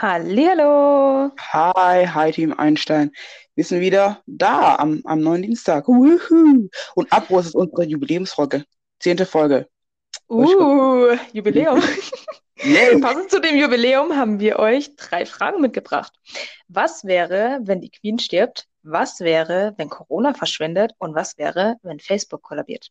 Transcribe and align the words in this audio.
Hallihallo. 0.00 1.30
Hi, 1.52 2.06
hi 2.06 2.32
Team 2.32 2.54
Einstein. 2.54 3.12
Wir 3.54 3.64
sind 3.64 3.80
wieder 3.80 4.22
da 4.24 4.76
am, 4.76 5.02
am 5.04 5.20
neuen 5.20 5.42
Dienstag. 5.42 5.86
Wuhu. 5.88 6.70
Und 6.94 7.12
Abbruch 7.12 7.40
ist 7.40 7.54
unsere 7.54 7.84
Jubiläumsfolge. 7.84 8.64
Zehnte 8.98 9.26
Folge. 9.26 9.68
Uh, 10.26 11.18
Jubiläum. 11.34 11.82
Yay. 12.62 12.98
Passend 12.98 13.30
zu 13.30 13.42
dem 13.42 13.56
Jubiläum 13.56 14.16
haben 14.16 14.40
wir 14.40 14.58
euch 14.58 14.96
drei 14.96 15.26
Fragen 15.26 15.60
mitgebracht. 15.60 16.14
Was 16.68 17.04
wäre, 17.04 17.58
wenn 17.64 17.82
die 17.82 17.90
Queen 17.90 18.18
stirbt? 18.18 18.68
Was 18.82 19.20
wäre, 19.20 19.74
wenn 19.76 19.90
Corona 19.90 20.32
verschwindet? 20.32 20.92
Und 20.96 21.14
was 21.14 21.36
wäre, 21.36 21.76
wenn 21.82 22.00
Facebook 22.00 22.40
kollabiert? 22.40 22.90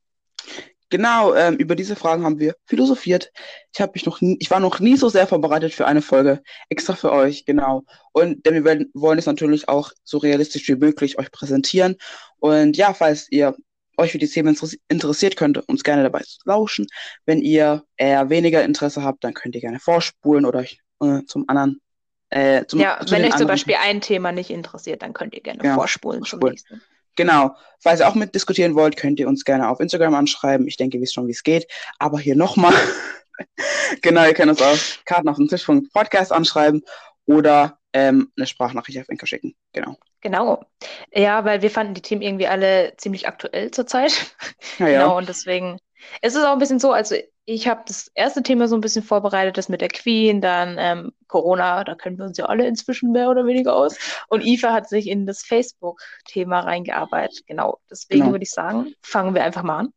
Genau, 0.90 1.36
ähm, 1.36 1.56
über 1.58 1.76
diese 1.76 1.96
Fragen 1.96 2.24
haben 2.24 2.40
wir 2.40 2.56
philosophiert. 2.66 3.32
Ich 3.74 3.80
habe 3.80 3.92
mich 3.94 4.06
noch, 4.06 4.22
nie, 4.22 4.38
ich 4.40 4.50
war 4.50 4.60
noch 4.60 4.80
nie 4.80 4.98
so 4.98 5.08
sehr 5.10 5.28
vorbereitet 5.28 5.74
für 5.74 5.86
eine 5.86 6.02
Folge, 6.02 6.42
extra 6.70 6.96
für 6.96 7.12
euch, 7.12 7.46
genau. 7.46 7.84
Und 8.12 8.46
denn 8.46 8.56
wir 8.56 8.64
werden, 8.64 8.90
wollen 8.94 9.20
es 9.20 9.28
natürlich 9.28 9.70
auch 9.70 9.92
so 10.04 10.18
realistisch 10.18 10.68
wie 10.68 10.76
möglich 10.76 11.20
euch 11.20 11.32
präsentieren. 11.32 11.96
Und 12.40 12.76
ja, 12.76 12.94
falls 12.94 13.32
ihr 13.32 13.56
euch 13.98 14.14
für 14.14 14.18
die 14.18 14.28
Themen 14.28 14.56
interess- 14.56 14.80
interessiert, 14.88 15.36
könnt 15.36 15.58
ihr 15.58 15.64
uns 15.68 15.84
gerne 15.84 16.04
dabei 16.04 16.24
lauschen. 16.46 16.88
Wenn 17.26 17.42
ihr 17.42 17.84
eher 17.98 18.30
weniger 18.30 18.64
Interesse 18.64 19.04
habt, 19.04 19.24
dann 19.24 19.34
könnt 19.34 19.54
ihr 19.56 19.62
gerne 19.62 19.80
vorspulen 19.80 20.46
oder 20.46 20.60
euch 20.60 20.80
äh, 21.02 21.22
zum 21.28 21.48
anderen, 21.48 21.82
äh, 22.30 22.66
zum, 22.66 22.80
Ja, 22.80 23.00
zu 23.06 23.14
wenn 23.14 23.26
euch 23.26 23.36
zum 23.36 23.48
Beispiel 23.48 23.76
ein 23.80 24.02
Thema 24.02 24.32
nicht 24.32 24.50
interessiert, 24.50 25.04
dann 25.04 25.14
könnt 25.14 25.36
ihr 25.36 25.42
gerne 25.42 25.64
Ja, 25.64 25.76
vorspulen 25.76 26.24
zum 26.24 26.40
nächsten. 26.40 26.82
Genau. 27.16 27.56
Falls 27.82 28.00
ihr 28.00 28.08
auch 28.08 28.16
mitdiskutieren 28.16 28.76
wollt, 28.76 28.98
könnt 28.98 29.20
ihr 29.20 29.28
uns 29.28 29.46
gerne 29.46 29.70
auf 29.70 29.80
Instagram 29.80 30.16
anschreiben. 30.16 30.68
Ich 30.68 30.78
denke, 30.78 30.98
ihr 30.98 31.02
wisst 31.02 31.14
schon, 31.14 31.28
wie 31.28 31.32
es 31.32 31.44
geht. 31.44 31.68
Aber 31.98 32.20
hier 32.20 32.36
nochmal. 32.36 32.74
genau, 34.02 34.26
ihr 34.26 34.34
könnt 34.34 34.50
uns 34.50 34.62
auf 34.62 35.02
Karten 35.06 35.30
auf 35.30 35.38
dem 35.38 35.48
Tisch 35.48 35.64
von 35.64 35.90
Podcast 35.90 36.32
anschreiben 36.32 36.84
oder 37.26 37.80
ähm, 37.94 38.32
eine 38.38 38.48
Sprachnachricht 38.48 39.00
auf 39.00 39.10
Enker 39.10 39.28
schicken. 39.28 39.56
Genau. 39.74 39.98
Genau. 40.22 40.66
Ja, 41.14 41.46
weil 41.46 41.62
wir 41.62 41.72
fanden 41.72 41.94
die 41.94 42.02
Themen 42.02 42.22
irgendwie 42.22 42.48
alle 42.48 42.94
ziemlich 42.98 43.28
aktuell 43.28 43.72
zurzeit. 43.72 44.36
Naja. 44.80 45.02
Genau, 45.02 45.18
und 45.18 45.30
deswegen 45.30 45.80
es 46.22 46.36
ist 46.36 46.44
auch 46.44 46.54
ein 46.54 46.60
bisschen 46.60 46.80
so, 46.80 46.92
also 46.92 47.16
ich 47.52 47.68
habe 47.68 47.82
das 47.88 48.12
erste 48.14 48.44
Thema 48.44 48.68
so 48.68 48.76
ein 48.76 48.82
bisschen 48.82 49.04
vorbereitet, 49.04 49.58
das 49.58 49.70
mit 49.70 49.82
der 49.82 49.88
Queen, 49.88 50.40
dann 50.40 50.76
ähm, 50.78 51.12
Corona, 51.28 51.84
da 51.84 51.96
kennen 51.96 52.18
wir 52.20 52.26
uns 52.26 52.38
ja 52.38 52.46
alle 52.46 52.68
inzwischen 52.68 53.12
mehr 53.12 53.30
oder 53.30 53.46
weniger 53.46 53.76
aus. 53.76 53.98
Und 54.28 54.46
Eva 54.46 54.72
hat 54.72 54.88
sich 54.88 55.08
in 55.08 55.26
das 55.26 55.42
Facebook-Thema 55.44 56.60
reingearbeitet. 56.62 57.46
Genau, 57.48 57.80
deswegen 57.90 58.20
Genau. 58.22 58.32
würde 58.34 58.44
ich 58.44 58.52
sagen, 58.52 58.94
fangen 59.02 59.34
wir 59.34 59.44
einfach 59.44 59.64
mal 59.64 59.80
an. 59.80 59.94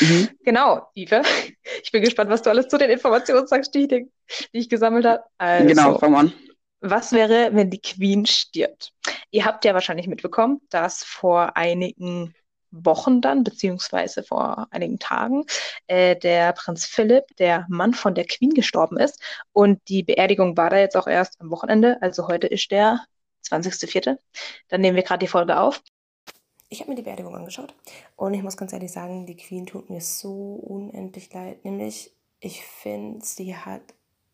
Mhm. 0.00 0.28
Genau, 0.44 0.86
Eva, 0.94 1.22
ich 1.82 1.90
bin 1.90 2.02
gespannt, 2.02 2.30
was 2.30 2.42
du 2.42 2.50
alles 2.50 2.68
zu 2.68 2.78
den 2.78 2.90
Informationen 2.90 3.46
sagst, 3.48 3.74
die 3.74 3.80
ich, 3.80 3.88
die 3.88 4.08
ich 4.58 4.68
gesammelt 4.68 5.04
habe. 5.04 5.24
Also, 5.38 5.66
Genau, 5.66 5.98
fangen 5.98 6.12
wir 6.12 6.18
an. 6.20 6.32
was 6.80 7.12
wäre, 7.12 7.50
wenn 7.52 7.70
die 7.70 7.80
Queen 7.80 8.26
stirbt? 8.26 8.92
Ihr 9.30 9.44
habt 9.44 9.64
ja 9.64 9.74
wahrscheinlich 9.74 10.06
mitbekommen, 10.06 10.60
dass 10.70 11.02
vor 11.02 11.56
einigen 11.56 12.34
Wochen 12.72 13.20
dann, 13.20 13.44
beziehungsweise 13.44 14.22
vor 14.22 14.66
einigen 14.70 14.98
Tagen, 14.98 15.44
äh, 15.86 16.16
der 16.16 16.52
Prinz 16.52 16.86
Philipp, 16.86 17.24
der 17.38 17.66
Mann 17.68 17.94
von 17.94 18.14
der 18.14 18.24
Queen, 18.24 18.50
gestorben 18.50 18.98
ist. 18.98 19.22
Und 19.52 19.80
die 19.88 20.02
Beerdigung 20.02 20.56
war 20.56 20.70
da 20.70 20.78
jetzt 20.78 20.96
auch 20.96 21.06
erst 21.06 21.40
am 21.40 21.50
Wochenende. 21.50 21.98
Also 22.00 22.28
heute 22.28 22.46
ist 22.46 22.70
der 22.70 23.00
20.04. 23.46 24.18
Dann 24.68 24.80
nehmen 24.80 24.96
wir 24.96 25.02
gerade 25.02 25.20
die 25.20 25.28
Folge 25.28 25.58
auf. 25.58 25.82
Ich 26.68 26.80
habe 26.80 26.90
mir 26.90 26.96
die 26.96 27.02
Beerdigung 27.02 27.36
angeschaut 27.36 27.74
und 28.16 28.32
ich 28.32 28.42
muss 28.42 28.56
ganz 28.56 28.72
ehrlich 28.72 28.90
sagen, 28.90 29.26
die 29.26 29.36
Queen 29.36 29.66
tut 29.66 29.90
mir 29.90 30.00
so 30.00 30.54
unendlich 30.54 31.30
leid. 31.32 31.66
Nämlich, 31.66 32.14
ich 32.40 32.64
finde, 32.64 33.22
sie 33.22 33.54
hat 33.54 33.82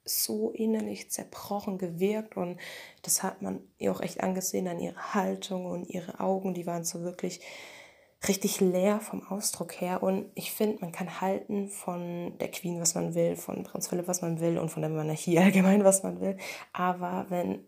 so 0.05 0.51
innerlich 0.53 1.11
zerbrochen 1.11 1.79
gewirkt 1.79 2.37
und 2.37 2.59
das 3.03 3.25
hat 3.25 3.43
man 3.43 3.61
ihr 3.79 3.91
auch 3.91 4.01
echt 4.01 4.21
angesehen 4.21 4.69
an 4.69 4.79
ihrer 4.79 5.15
Haltung 5.15 5.67
und 5.67 5.91
ihre 5.91 6.21
Augen, 6.21 6.55
die 6.55 6.67
waren 6.67 6.85
so 6.85 7.03
wirklich 7.03 7.41
richtig 8.27 8.61
leer 8.61 9.01
vom 9.01 9.27
Ausdruck 9.27 9.81
her. 9.81 10.03
Und 10.03 10.27
ich 10.35 10.51
finde, 10.51 10.79
man 10.81 10.93
kann 10.93 11.21
halten 11.21 11.69
von 11.69 12.37
der 12.39 12.51
Queen, 12.51 12.81
was 12.81 12.95
man 12.95 13.15
will, 13.15 13.37
von 13.37 13.63
Prinz 13.63 13.89
Philipp, 13.89 14.09
was 14.09 14.23
man 14.23 14.41
will 14.41 14.59
und 14.59 14.71
von 14.71 14.83
der 14.83 14.91
Monarchie 14.91 15.39
allgemein, 15.39 15.85
was 15.85 16.03
man 16.03 16.21
will. 16.21 16.37
Aber 16.73 17.27
wenn 17.29 17.65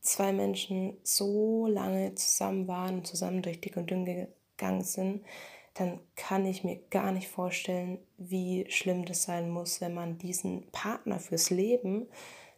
zwei 0.00 0.32
Menschen 0.32 0.98
so 1.02 1.66
lange 1.66 2.14
zusammen 2.14 2.66
waren 2.66 2.96
und 2.96 3.06
zusammen 3.06 3.42
durch 3.42 3.60
dick 3.60 3.76
und 3.76 3.90
dünn 3.90 4.04
gegangen 4.04 4.82
sind, 4.82 5.24
dann 5.74 5.98
kann 6.14 6.46
ich 6.46 6.62
mir 6.62 6.76
gar 6.90 7.10
nicht 7.10 7.28
vorstellen, 7.28 7.98
wie 8.16 8.64
schlimm 8.68 9.04
das 9.04 9.24
sein 9.24 9.50
muss, 9.50 9.80
wenn 9.80 9.94
man 9.94 10.18
diesen 10.18 10.70
Partner 10.70 11.18
fürs 11.18 11.50
Leben 11.50 12.06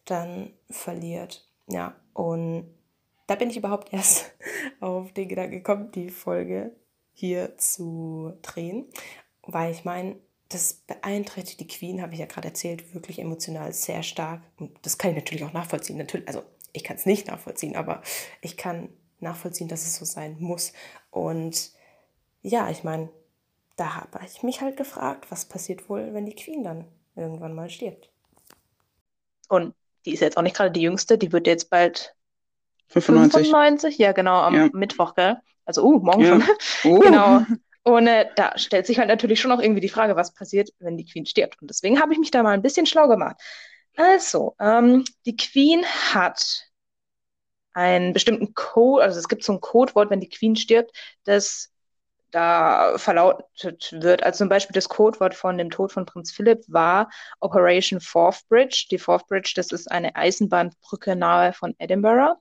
dann 0.04 0.53
verliert. 0.68 1.48
Ja, 1.66 1.97
und 2.12 2.74
da 3.26 3.34
bin 3.34 3.50
ich 3.50 3.56
überhaupt 3.56 3.92
erst 3.92 4.34
auf 4.80 5.12
den 5.12 5.28
Gedanken 5.28 5.56
gekommen, 5.56 5.91
die 5.92 6.10
Folge 6.10 6.72
hier 7.16 7.56
zu 7.59 8.34
drehen, 8.43 8.87
weil 9.43 9.72
ich 9.72 9.84
meine, 9.87 10.16
das 10.50 10.75
beeinträchtigt 10.75 11.60
die 11.60 11.69
Queen, 11.69 12.03
habe 12.03 12.15
ich 12.15 12.21
ja 12.21 12.27
gerade 12.27 12.49
erzählt, 12.49 12.94
wirklich 12.94 13.19
emotional 13.21 13.72
sehr 13.72 14.03
stark. 14.04 14.43
Und 14.59 14.78
das 14.82 14.99
kann 14.99 15.10
ich 15.12 15.16
natürlich 15.16 15.44
auch 15.44 15.54
nachvollziehen. 15.54 15.99
Natürlich, 15.99 16.28
also 16.28 16.44
ich 16.72 16.84
kann 16.84 16.97
es 16.99 17.06
nicht 17.06 17.28
nachvollziehen, 17.28 17.77
aber 17.77 18.03
ich 18.43 18.56
kann 18.59 18.91
nachvollziehen, 19.21 19.69
dass 19.69 19.84
es 19.87 19.97
so 19.97 20.04
sein 20.04 20.37
muss. 20.41 20.75
Und 21.10 21.72
ja, 22.43 22.71
ich 22.71 22.84
meine, 22.84 23.10
da 23.77 23.97
habe 23.97 24.21
ich 24.27 24.43
mich 24.44 24.60
halt 24.62 24.77
gefragt, 24.77 25.31
was 25.31 25.47
passiert 25.47 25.88
wohl, 25.91 26.15
wenn 26.15 26.27
die 26.27 26.37
Queen 26.37 26.65
dann 26.65 26.87
irgendwann 27.16 27.54
mal 27.54 27.71
stirbt. 27.71 28.10
Und 29.48 29.75
die 30.04 30.12
ist 30.15 30.21
jetzt 30.21 30.37
auch 30.37 30.43
nicht 30.43 30.56
gerade 30.56 30.71
die 30.71 30.83
jüngste, 30.83 31.19
die 31.19 31.33
wird 31.33 31.47
jetzt 31.47 31.71
bald 31.71 32.15
95. 32.88 33.48
95. 33.48 33.98
Ja, 33.98 34.12
genau, 34.12 34.41
am 34.41 34.54
Ja. 34.54 34.71
Mittwoch, 34.72 35.15
gell? 35.15 35.38
Also, 35.66 35.84
uh, 35.84 35.99
morgen 35.99 36.22
Ja. 36.22 36.28
schon. 36.28 36.44
Oh. 36.84 36.99
Genau. 37.00 37.43
Und 37.82 38.06
äh, 38.06 38.27
da 38.34 38.56
stellt 38.59 38.87
sich 38.87 38.99
halt 38.99 39.09
natürlich 39.09 39.41
schon 39.41 39.53
auch 39.53 39.60
irgendwie 39.60 39.81
die 39.81 39.88
Frage, 39.88 40.16
was 40.16 40.32
passiert, 40.34 40.71
wenn 40.81 40.97
die 40.97 41.04
Queen 41.04 41.27
stirbt. 41.27 41.60
Und 41.60 41.69
deswegen 41.69 42.00
habe 42.00 42.12
ich 42.12 42.19
mich 42.19 42.31
da 42.31 42.43
mal 42.43 42.53
ein 42.53 42.62
bisschen 42.62 42.87
schlau 42.87 43.06
gemacht. 43.06 43.37
Also, 43.97 44.56
ähm, 44.59 45.04
die 45.25 45.37
Queen 45.37 45.84
hat 45.84 46.65
einen 47.75 48.12
bestimmten 48.12 48.54
Code, 48.54 49.04
also 49.04 49.19
es 49.19 49.28
gibt 49.28 49.44
so 49.44 49.53
ein 49.53 49.60
Codewort, 49.60 50.10
wenn 50.10 50.21
die 50.21 50.28
Queen 50.28 50.56
stirbt, 50.56 50.93
das 51.25 51.71
da 52.31 52.98
verlautet 52.98 53.93
wird. 53.93 54.22
Also 54.22 54.38
zum 54.38 54.48
Beispiel 54.48 54.75
das 54.75 54.88
Codewort 54.88 55.34
von 55.34 55.56
dem 55.56 55.71
Tod 55.71 55.93
von 55.93 56.06
Prinz 56.06 56.33
Philipp 56.33 56.65
war 56.69 57.09
Operation 57.41 58.00
Forth 58.00 58.41
Bridge. 58.48 58.87
Die 58.91 58.98
Forth 58.98 59.28
Bridge, 59.28 59.53
das 59.54 59.71
ist 59.71 59.91
eine 59.91 60.16
Eisenbahnbrücke 60.16 61.15
nahe 61.16 61.53
von 61.53 61.75
Edinburgh, 61.78 62.37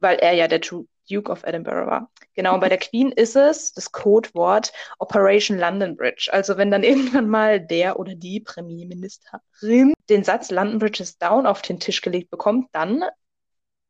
weil 0.00 0.18
er 0.18 0.32
ja 0.32 0.48
der 0.48 0.58
Du- 0.58 0.88
Duke 1.10 1.30
of 1.30 1.44
Edinburgh 1.44 1.86
war. 1.86 2.10
Genau, 2.34 2.54
und 2.54 2.60
bei 2.60 2.68
der 2.68 2.78
Queen 2.78 3.12
ist 3.12 3.36
es 3.36 3.72
das 3.72 3.92
Codewort 3.92 4.72
Operation 4.98 5.58
London 5.58 5.96
Bridge. 5.96 6.28
Also 6.32 6.56
wenn 6.56 6.70
dann 6.70 6.82
irgendwann 6.84 7.28
mal 7.28 7.60
der 7.60 7.98
oder 7.98 8.14
die 8.14 8.40
Premierministerin 8.40 9.94
den 10.08 10.24
Satz 10.24 10.50
London 10.50 10.78
Bridge 10.78 11.02
is 11.02 11.18
down 11.18 11.46
auf 11.46 11.62
den 11.62 11.80
Tisch 11.80 12.00
gelegt 12.02 12.30
bekommt, 12.30 12.68
dann 12.72 13.04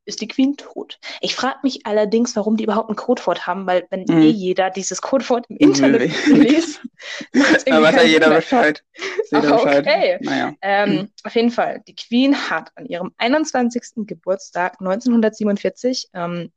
ist 0.09 0.21
die 0.21 0.29
Queen 0.29 0.57
tot. 0.57 1.01
Ich 1.21 1.35
frage 1.35 1.59
mich 1.65 1.85
allerdings, 1.85 2.37
warum 2.37 2.57
die 2.57 2.63
überhaupt 2.63 2.89
ein 2.91 2.95
Codewort 2.95 3.45
haben, 3.49 3.67
weil 3.67 3.89
wenn 3.91 4.05
Mhm. 4.07 4.23
eh 4.23 4.29
jeder 4.29 4.71
dieses 4.71 5.03
Codewort 5.03 5.47
im 5.49 5.57
Internet 5.57 6.13
liest, 6.29 6.81
macht's 7.35 7.65
irgendwie 7.67 7.71
Da 7.71 7.83
weiß 7.83 7.95
ja 7.97 8.03
jeder. 8.03 8.31
Bescheid. 8.31 8.85
Jeder 9.33 9.55
Ach, 9.55 9.65
Bescheid. 9.65 9.85
okay. 9.85 10.19
Naja. 10.21 10.55
Ähm, 10.63 11.09
Auf 11.25 11.35
jeden 11.35 11.51
Fall, 11.51 11.83
die 11.89 11.97
Queen 11.97 12.37
hat 12.51 12.71
an 12.77 12.87
ihrem 12.87 13.11
21. 13.19 14.07
Geburtstag 14.07 14.77
1947 14.79 16.09
ähm, 16.15 16.53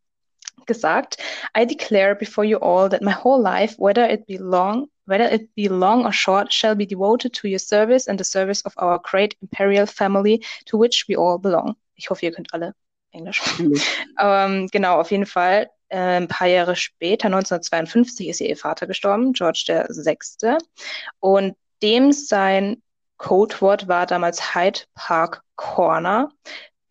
gesagt, 0.65 1.17
I 1.55 1.65
declare 1.65 2.15
before 2.15 2.45
you 2.45 2.57
all 2.57 2.89
that 2.89 3.01
my 3.01 3.11
whole 3.11 3.41
life, 3.41 3.75
whether 3.77 4.05
it 4.05 4.25
be 4.25 4.37
long, 4.37 4.87
whether 5.05 5.25
it 5.25 5.53
be 5.55 5.67
long 5.67 6.05
or 6.05 6.11
short, 6.11 6.53
shall 6.53 6.75
be 6.75 6.85
devoted 6.85 7.33
to 7.33 7.47
your 7.47 7.59
service 7.59 8.07
and 8.07 8.19
the 8.19 8.23
service 8.23 8.61
of 8.65 8.73
our 8.77 8.99
great 8.99 9.35
imperial 9.41 9.85
family 9.85 10.43
to 10.65 10.77
which 10.77 11.05
we 11.07 11.15
all 11.15 11.37
belong. 11.37 11.75
Ich 11.95 12.09
hoffe, 12.09 12.23
ihr 12.25 12.31
könnt 12.31 12.53
alle 12.53 12.73
Englisch. 13.11 13.41
Ähm, 14.19 14.67
genau, 14.71 14.99
auf 14.99 15.11
jeden 15.11 15.25
Fall. 15.25 15.69
Äh, 15.89 15.97
ein 15.97 16.27
paar 16.27 16.47
Jahre 16.47 16.75
später, 16.75 17.27
1952, 17.27 18.27
ist 18.27 18.41
ihr 18.41 18.57
Vater 18.57 18.85
gestorben, 18.85 19.33
George 19.33 19.63
VI. 19.67 20.57
Und 21.19 21.55
dem 21.81 22.11
sein 22.11 22.81
Codewort 23.17 23.87
war 23.87 24.05
damals 24.05 24.55
Hyde 24.55 24.81
Park 24.95 25.41
Corner. 25.55 26.31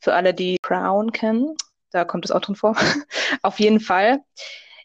Für 0.01 0.15
alle, 0.15 0.33
die 0.35 0.59
Crown 0.63 1.13
kennen, 1.13 1.57
da 1.91 2.05
kommt 2.05 2.25
es 2.25 2.31
auch 2.31 2.41
drin 2.41 2.57
vor. 2.57 2.77
auf 3.43 3.59
jeden 3.61 3.81
Fall 3.81 4.21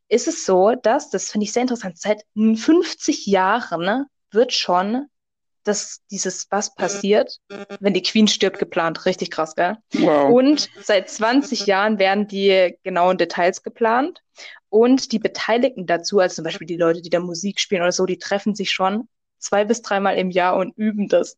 ist 0.09 0.27
es 0.27 0.45
so, 0.45 0.73
dass, 0.75 1.09
das 1.09 1.31
finde 1.31 1.45
ich 1.45 1.53
sehr 1.53 1.61
interessant, 1.63 1.97
seit 1.97 2.23
50 2.35 3.25
Jahren 3.25 4.05
wird 4.31 4.53
schon 4.53 5.07
das, 5.63 6.01
dieses, 6.11 6.47
was 6.49 6.75
passiert, 6.75 7.39
wenn 7.79 7.93
die 7.93 8.01
Queen 8.01 8.27
stirbt, 8.27 8.59
geplant. 8.59 9.05
Richtig 9.05 9.31
krass, 9.31 9.55
gell? 9.55 9.77
Wow. 9.93 10.29
Und 10.33 10.69
seit 10.81 11.09
20 11.09 11.65
Jahren 11.65 11.99
werden 11.99 12.27
die 12.27 12.77
genauen 12.83 13.17
Details 13.17 13.63
geplant. 13.63 14.21
Und 14.67 15.11
die 15.11 15.19
Beteiligten 15.19 15.85
dazu, 15.85 16.19
also 16.19 16.35
zum 16.35 16.43
Beispiel 16.43 16.67
die 16.67 16.77
Leute, 16.77 17.01
die 17.01 17.09
da 17.09 17.19
Musik 17.19 17.59
spielen 17.59 17.81
oder 17.81 17.91
so, 17.91 18.05
die 18.05 18.17
treffen 18.17 18.55
sich 18.55 18.71
schon 18.71 19.07
zwei 19.37 19.63
bis 19.63 19.81
dreimal 19.81 20.17
im 20.17 20.31
Jahr 20.31 20.57
und 20.57 20.75
üben 20.77 21.07
das. 21.07 21.37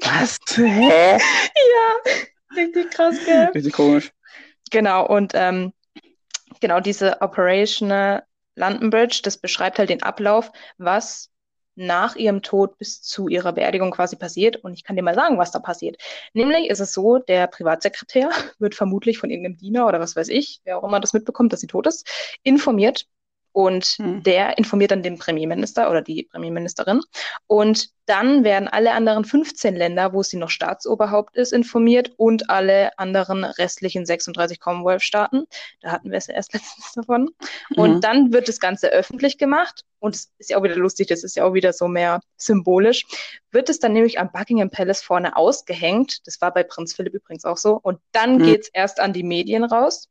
Was? 0.00 0.38
Hä? 0.54 1.18
Ja, 1.18 2.12
Richtig 2.56 2.90
krass, 2.90 3.16
gell? 3.24 3.50
Richtig 3.54 3.72
komisch. 3.72 4.12
Genau, 4.70 5.06
und 5.06 5.32
ähm, 5.34 5.72
genau 6.60 6.80
diese 6.80 7.20
Operational 7.20 8.24
London 8.56 8.90
Bridge, 8.90 9.20
das 9.22 9.38
beschreibt 9.38 9.78
halt 9.78 9.90
den 9.90 10.02
Ablauf, 10.02 10.50
was 10.78 11.30
nach 11.76 12.16
ihrem 12.16 12.40
Tod 12.42 12.78
bis 12.78 13.02
zu 13.02 13.28
ihrer 13.28 13.52
Beerdigung 13.52 13.90
quasi 13.90 14.16
passiert. 14.16 14.56
Und 14.56 14.72
ich 14.72 14.82
kann 14.82 14.96
dir 14.96 15.02
mal 15.02 15.14
sagen, 15.14 15.36
was 15.36 15.50
da 15.50 15.58
passiert. 15.58 16.00
Nämlich 16.32 16.70
ist 16.70 16.80
es 16.80 16.94
so, 16.94 17.18
der 17.18 17.46
Privatsekretär 17.48 18.30
wird 18.58 18.74
vermutlich 18.74 19.18
von 19.18 19.30
irgendeinem 19.30 19.58
Diener 19.58 19.86
oder 19.86 20.00
was 20.00 20.16
weiß 20.16 20.28
ich, 20.28 20.60
wer 20.64 20.78
auch 20.78 20.84
immer 20.84 21.00
das 21.00 21.12
mitbekommt, 21.12 21.52
dass 21.52 21.60
sie 21.60 21.66
tot 21.66 21.86
ist, 21.86 22.08
informiert 22.42 23.06
und 23.56 23.86
hm. 23.96 24.22
der 24.22 24.58
informiert 24.58 24.90
dann 24.90 25.02
den 25.02 25.16
Premierminister 25.16 25.88
oder 25.90 26.02
die 26.02 26.24
Premierministerin. 26.24 27.00
Und 27.46 27.88
dann 28.04 28.44
werden 28.44 28.68
alle 28.68 28.92
anderen 28.92 29.24
15 29.24 29.74
Länder, 29.74 30.12
wo 30.12 30.22
sie 30.22 30.36
noch 30.36 30.50
Staatsoberhaupt 30.50 31.38
ist, 31.38 31.54
informiert 31.54 32.12
und 32.18 32.50
alle 32.50 32.98
anderen 32.98 33.44
restlichen 33.44 34.04
36 34.04 34.60
Commonwealth-Staaten. 34.60 35.46
Da 35.80 35.90
hatten 35.90 36.10
wir 36.10 36.18
es 36.18 36.26
ja 36.26 36.34
erst 36.34 36.52
letztens 36.52 36.92
davon. 36.92 37.30
Mhm. 37.70 37.78
Und 37.78 38.04
dann 38.04 38.30
wird 38.30 38.48
das 38.48 38.60
Ganze 38.60 38.88
öffentlich 38.88 39.38
gemacht. 39.38 39.84
Und 40.00 40.16
es 40.16 40.30
ist 40.36 40.50
ja 40.50 40.58
auch 40.58 40.62
wieder 40.62 40.76
lustig, 40.76 41.06
das 41.06 41.24
ist 41.24 41.36
ja 41.36 41.46
auch 41.46 41.54
wieder 41.54 41.72
so 41.72 41.88
mehr 41.88 42.20
symbolisch. 42.36 43.06
Wird 43.52 43.70
es 43.70 43.78
dann 43.78 43.94
nämlich 43.94 44.20
am 44.20 44.30
Buckingham 44.32 44.68
Palace 44.68 45.00
vorne 45.00 45.34
ausgehängt. 45.34 46.26
Das 46.26 46.42
war 46.42 46.52
bei 46.52 46.62
Prinz 46.62 46.92
Philipp 46.92 47.14
übrigens 47.14 47.46
auch 47.46 47.56
so. 47.56 47.80
Und 47.82 48.00
dann 48.12 48.36
mhm. 48.36 48.42
geht 48.44 48.60
es 48.64 48.68
erst 48.74 49.00
an 49.00 49.14
die 49.14 49.22
Medien 49.22 49.64
raus. 49.64 50.10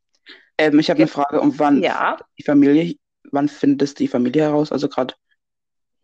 Ähm, 0.58 0.80
ich 0.80 0.90
habe 0.90 0.98
eine 0.98 1.06
Frage, 1.06 1.40
um 1.40 1.56
wann 1.60 1.80
ja. 1.80 2.16
die 2.36 2.42
Familie 2.42 2.96
wann 3.32 3.48
findet 3.48 3.82
es 3.82 3.94
die 3.94 4.08
Familie 4.08 4.42
heraus? 4.42 4.72
Also 4.72 4.88
gerade 4.88 5.14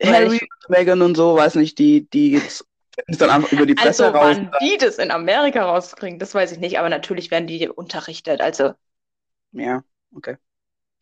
Harry, 0.02 0.36
ich, 0.36 0.48
Meghan 0.69 1.02
und 1.02 1.16
so, 1.16 1.36
weiß 1.36 1.56
nicht, 1.56 1.78
die, 1.78 2.08
die 2.10 2.32
jetzt 2.32 2.66
dann 3.19 3.30
einfach 3.30 3.52
über 3.52 3.66
die 3.66 3.74
Presse 3.74 4.06
also, 4.06 4.19
raus. 4.19 4.36
Wann 4.36 4.50
die 4.62 4.78
das 4.78 4.98
in 4.98 5.10
Amerika 5.10 5.64
rauskriegen, 5.64 6.19
das 6.19 6.34
weiß 6.34 6.52
ich 6.52 6.58
nicht, 6.58 6.78
aber 6.78 6.88
natürlich 6.88 7.30
werden 7.30 7.46
die 7.46 7.69
unterrichtet. 7.69 8.40
Also. 8.40 8.72
Ja, 9.52 9.82
okay. 10.14 10.36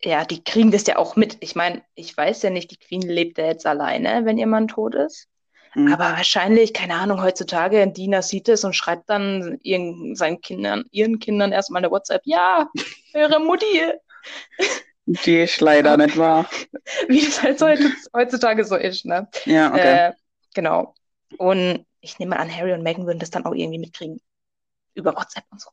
Ja, 0.03 0.25
die 0.25 0.43
kriegen 0.43 0.71
das 0.71 0.87
ja 0.87 0.97
auch 0.97 1.15
mit. 1.15 1.37
Ich 1.41 1.55
meine, 1.55 1.83
ich 1.93 2.15
weiß 2.15 2.41
ja 2.41 2.49
nicht, 2.49 2.71
die 2.71 2.77
Queen 2.77 3.01
lebt 3.01 3.37
ja 3.37 3.45
jetzt 3.45 3.67
alleine, 3.67 4.25
wenn 4.25 4.37
ihr 4.37 4.47
Mann 4.47 4.67
tot 4.67 4.95
ist. 4.95 5.27
Mhm. 5.75 5.93
Aber 5.93 6.05
wahrscheinlich, 6.05 6.73
keine 6.73 6.95
Ahnung, 6.95 7.21
heutzutage 7.21 7.79
ein 7.81 7.93
Diener 7.93 8.21
sieht 8.23 8.49
es 8.49 8.63
und 8.63 8.75
schreibt 8.75 9.09
dann 9.09 9.59
ihren, 9.61 10.15
seinen 10.15 10.41
Kindern, 10.41 10.85
ihren 10.91 11.19
Kindern 11.19 11.51
erstmal 11.51 11.83
eine 11.83 11.91
WhatsApp, 11.91 12.23
ja, 12.25 12.69
eure 13.13 13.39
Mutti 13.39 13.93
die 15.25 15.41
ist 15.41 15.61
leider 15.61 15.97
nicht 15.97 16.17
wahr. 16.17 16.49
Wie 17.07 17.25
es 17.25 17.41
halt 17.41 17.61
heutzutage 18.13 18.63
so 18.65 18.75
ist, 18.75 19.05
ne? 19.05 19.27
Ja, 19.45 19.69
okay. 19.69 20.09
Äh, 20.09 20.13
genau. 20.53 20.95
Und 21.37 21.85
ich 22.01 22.19
nehme 22.19 22.37
an, 22.37 22.53
Harry 22.53 22.73
und 22.73 22.83
Meghan 22.83 23.05
würden 23.05 23.19
das 23.19 23.31
dann 23.31 23.45
auch 23.45 23.53
irgendwie 23.53 23.79
mitkriegen. 23.79 24.21
Über 24.93 25.15
WhatsApp 25.15 25.45
und 25.51 25.61
so. 25.61 25.69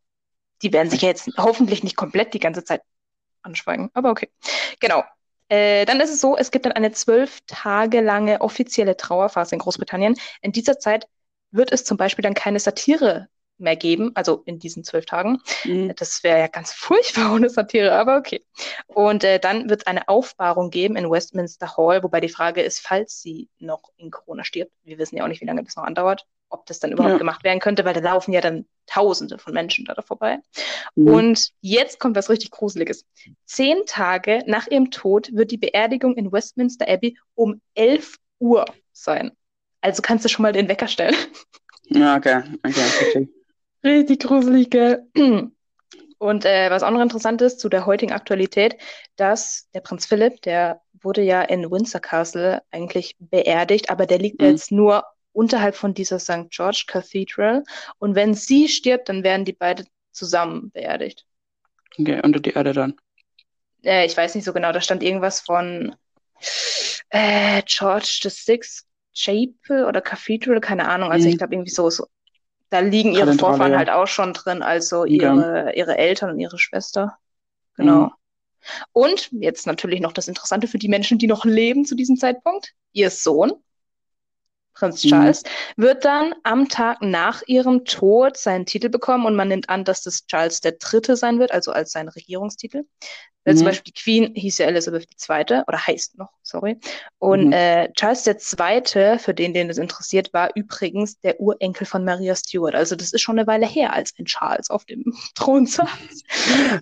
Die 0.62 0.72
werden 0.72 0.90
sich 0.90 1.02
ja 1.02 1.08
jetzt 1.08 1.30
hoffentlich 1.36 1.82
nicht 1.82 1.96
komplett 1.96 2.34
die 2.34 2.38
ganze 2.38 2.64
Zeit 2.64 2.82
anschweigen, 3.42 3.90
aber 3.94 4.10
okay. 4.10 4.28
Genau. 4.80 5.04
Äh, 5.48 5.86
dann 5.86 6.00
ist 6.00 6.10
es 6.10 6.20
so, 6.20 6.36
es 6.36 6.50
gibt 6.50 6.66
dann 6.66 6.72
eine 6.72 6.92
zwölf 6.92 7.40
Tage 7.46 8.00
lange 8.00 8.40
offizielle 8.40 8.96
Trauerphase 8.96 9.54
in 9.54 9.60
Großbritannien. 9.60 10.16
In 10.42 10.52
dieser 10.52 10.78
Zeit 10.78 11.08
wird 11.50 11.72
es 11.72 11.84
zum 11.84 11.96
Beispiel 11.96 12.22
dann 12.22 12.34
keine 12.34 12.60
Satire 12.60 13.28
mehr 13.58 13.76
geben, 13.76 14.12
also 14.14 14.42
in 14.44 14.58
diesen 14.58 14.84
zwölf 14.84 15.06
Tagen. 15.06 15.40
Mhm. 15.64 15.92
Das 15.96 16.22
wäre 16.22 16.38
ja 16.38 16.46
ganz 16.46 16.72
furchtbar 16.72 17.32
ohne 17.34 17.50
Satire, 17.50 17.92
aber 17.92 18.16
okay. 18.16 18.44
Und 18.86 19.24
äh, 19.24 19.38
dann 19.38 19.68
wird 19.68 19.82
es 19.82 19.86
eine 19.86 20.08
Aufbahrung 20.08 20.70
geben 20.70 20.96
in 20.96 21.10
Westminster 21.10 21.76
Hall, 21.76 22.02
wobei 22.02 22.20
die 22.20 22.28
Frage 22.28 22.62
ist, 22.62 22.80
falls 22.80 23.20
sie 23.20 23.48
noch 23.58 23.82
in 23.96 24.10
Corona 24.10 24.44
stirbt, 24.44 24.72
wir 24.84 24.98
wissen 24.98 25.16
ja 25.16 25.24
auch 25.24 25.28
nicht, 25.28 25.40
wie 25.40 25.46
lange 25.46 25.62
das 25.64 25.76
noch 25.76 25.84
andauert, 25.84 26.26
ob 26.48 26.66
das 26.66 26.78
dann 26.78 26.92
überhaupt 26.92 27.12
ja. 27.12 27.18
gemacht 27.18 27.44
werden 27.44 27.60
könnte, 27.60 27.84
weil 27.84 27.94
da 27.94 28.00
laufen 28.00 28.32
ja 28.32 28.40
dann 28.40 28.66
Tausende 28.86 29.36
von 29.36 29.52
Menschen 29.52 29.84
da, 29.84 30.00
vorbei. 30.00 30.38
Mhm. 30.94 31.08
Und 31.08 31.50
jetzt 31.60 32.00
kommt 32.00 32.16
was 32.16 32.30
richtig 32.30 32.50
Gruseliges. 32.50 33.04
Zehn 33.44 33.84
Tage 33.84 34.42
nach 34.46 34.66
ihrem 34.66 34.90
Tod 34.90 35.28
wird 35.34 35.50
die 35.50 35.58
Beerdigung 35.58 36.16
in 36.16 36.32
Westminster 36.32 36.88
Abbey 36.88 37.18
um 37.34 37.60
11 37.74 38.16
Uhr 38.38 38.64
sein. 38.92 39.32
Also 39.82 40.00
kannst 40.00 40.24
du 40.24 40.30
schon 40.30 40.42
mal 40.42 40.54
den 40.54 40.68
Wecker 40.68 40.88
stellen. 40.88 41.14
Ja, 41.90 42.16
okay. 42.16 42.42
okay, 42.62 42.84
okay. 43.08 43.28
Richtig 43.84 44.20
gruselig, 44.20 44.70
gell? 44.70 45.06
Und 46.18 46.44
äh, 46.44 46.68
was 46.70 46.82
auch 46.82 46.90
noch 46.90 47.00
interessant 47.00 47.40
ist 47.42 47.60
zu 47.60 47.68
der 47.68 47.86
heutigen 47.86 48.12
Aktualität, 48.12 48.76
dass 49.16 49.68
der 49.72 49.80
Prinz 49.80 50.06
Philipp, 50.06 50.42
der 50.42 50.80
wurde 51.00 51.22
ja 51.22 51.42
in 51.42 51.70
Windsor 51.70 52.00
Castle 52.00 52.62
eigentlich 52.72 53.14
beerdigt, 53.20 53.88
aber 53.88 54.04
der 54.06 54.18
liegt 54.18 54.40
mhm. 54.40 54.48
jetzt 54.48 54.72
nur 54.72 55.04
unterhalb 55.32 55.76
von 55.76 55.94
dieser 55.94 56.18
St. 56.18 56.50
George 56.50 56.84
Cathedral. 56.88 57.62
Und 57.98 58.16
wenn 58.16 58.34
sie 58.34 58.68
stirbt, 58.68 59.08
dann 59.08 59.22
werden 59.22 59.44
die 59.44 59.52
beide 59.52 59.84
zusammen 60.10 60.72
beerdigt. 60.72 61.24
Okay, 61.96 62.20
unter 62.24 62.40
die 62.40 62.50
Erde 62.50 62.72
dann. 62.72 62.94
Äh, 63.84 64.06
ich 64.06 64.16
weiß 64.16 64.34
nicht 64.34 64.44
so 64.44 64.52
genau, 64.52 64.72
da 64.72 64.80
stand 64.80 65.04
irgendwas 65.04 65.40
von 65.40 65.94
äh, 67.10 67.62
George 67.64 68.20
VI 68.24 68.60
Chapel 69.14 69.84
oder 69.84 70.00
Cathedral, 70.00 70.60
keine 70.60 70.88
Ahnung. 70.88 71.10
Also 71.10 71.26
mhm. 71.26 71.32
ich 71.32 71.38
glaube 71.38 71.54
irgendwie 71.54 71.70
so, 71.70 71.90
so 71.90 72.06
da 72.70 72.80
liegen 72.80 73.12
ihre 73.12 73.34
Vorfahren 73.34 73.72
ja. 73.72 73.78
halt 73.78 73.90
auch 73.90 74.06
schon 74.06 74.32
drin, 74.32 74.62
also 74.62 75.04
ihre, 75.04 75.72
ihre 75.74 75.96
Eltern 75.96 76.30
und 76.30 76.40
ihre 76.40 76.58
Schwester. 76.58 77.18
Genau. 77.76 78.04
Mhm. 78.04 78.10
Und 78.92 79.30
jetzt 79.32 79.66
natürlich 79.66 80.00
noch 80.00 80.12
das 80.12 80.28
Interessante 80.28 80.68
für 80.68 80.78
die 80.78 80.88
Menschen, 80.88 81.18
die 81.18 81.26
noch 81.26 81.44
leben 81.44 81.84
zu 81.84 81.94
diesem 81.94 82.16
Zeitpunkt. 82.16 82.74
Ihr 82.92 83.10
Sohn, 83.10 83.52
Prinz 84.78 85.04
mhm. 85.04 85.08
Charles, 85.08 85.42
mhm. 85.76 85.82
wird 85.82 86.04
dann 86.04 86.34
am 86.44 86.68
Tag 86.68 87.02
nach 87.02 87.42
ihrem 87.46 87.84
Tod 87.84 88.36
seinen 88.36 88.66
Titel 88.66 88.88
bekommen 88.88 89.26
und 89.26 89.36
man 89.36 89.48
nimmt 89.48 89.68
an, 89.68 89.84
dass 89.84 90.02
das 90.02 90.26
Charles 90.26 90.60
der 90.60 90.72
Dritte 90.72 91.16
sein 91.16 91.38
wird, 91.38 91.52
also 91.52 91.72
als 91.72 91.92
sein 91.92 92.08
Regierungstitel. 92.08 92.84
Mhm. 93.44 93.56
Zum 93.56 93.66
Beispiel 93.66 93.92
die 93.92 94.00
Queen 94.00 94.34
hieß 94.34 94.58
ja 94.58 94.66
Elizabeth 94.66 95.08
II. 95.28 95.62
oder 95.66 95.86
heißt 95.86 96.18
noch, 96.18 96.30
sorry. 96.42 96.78
Und 97.18 97.46
mhm. 97.46 97.52
äh, 97.52 97.92
Charles 97.92 98.26
II., 98.26 99.18
für 99.18 99.34
den, 99.34 99.54
den 99.54 99.68
das 99.68 99.78
interessiert, 99.78 100.32
war 100.32 100.50
übrigens 100.54 101.18
der 101.20 101.40
Urenkel 101.40 101.86
von 101.86 102.04
Maria 102.04 102.36
Stuart. 102.36 102.74
Also 102.74 102.94
das 102.94 103.12
ist 103.12 103.20
schon 103.20 103.38
eine 103.38 103.46
Weile 103.46 103.66
her, 103.66 103.92
als 103.92 104.12
ein 104.18 104.26
Charles 104.26 104.70
auf 104.70 104.84
dem 104.84 105.04
Thron 105.34 105.66
saß. 105.66 105.88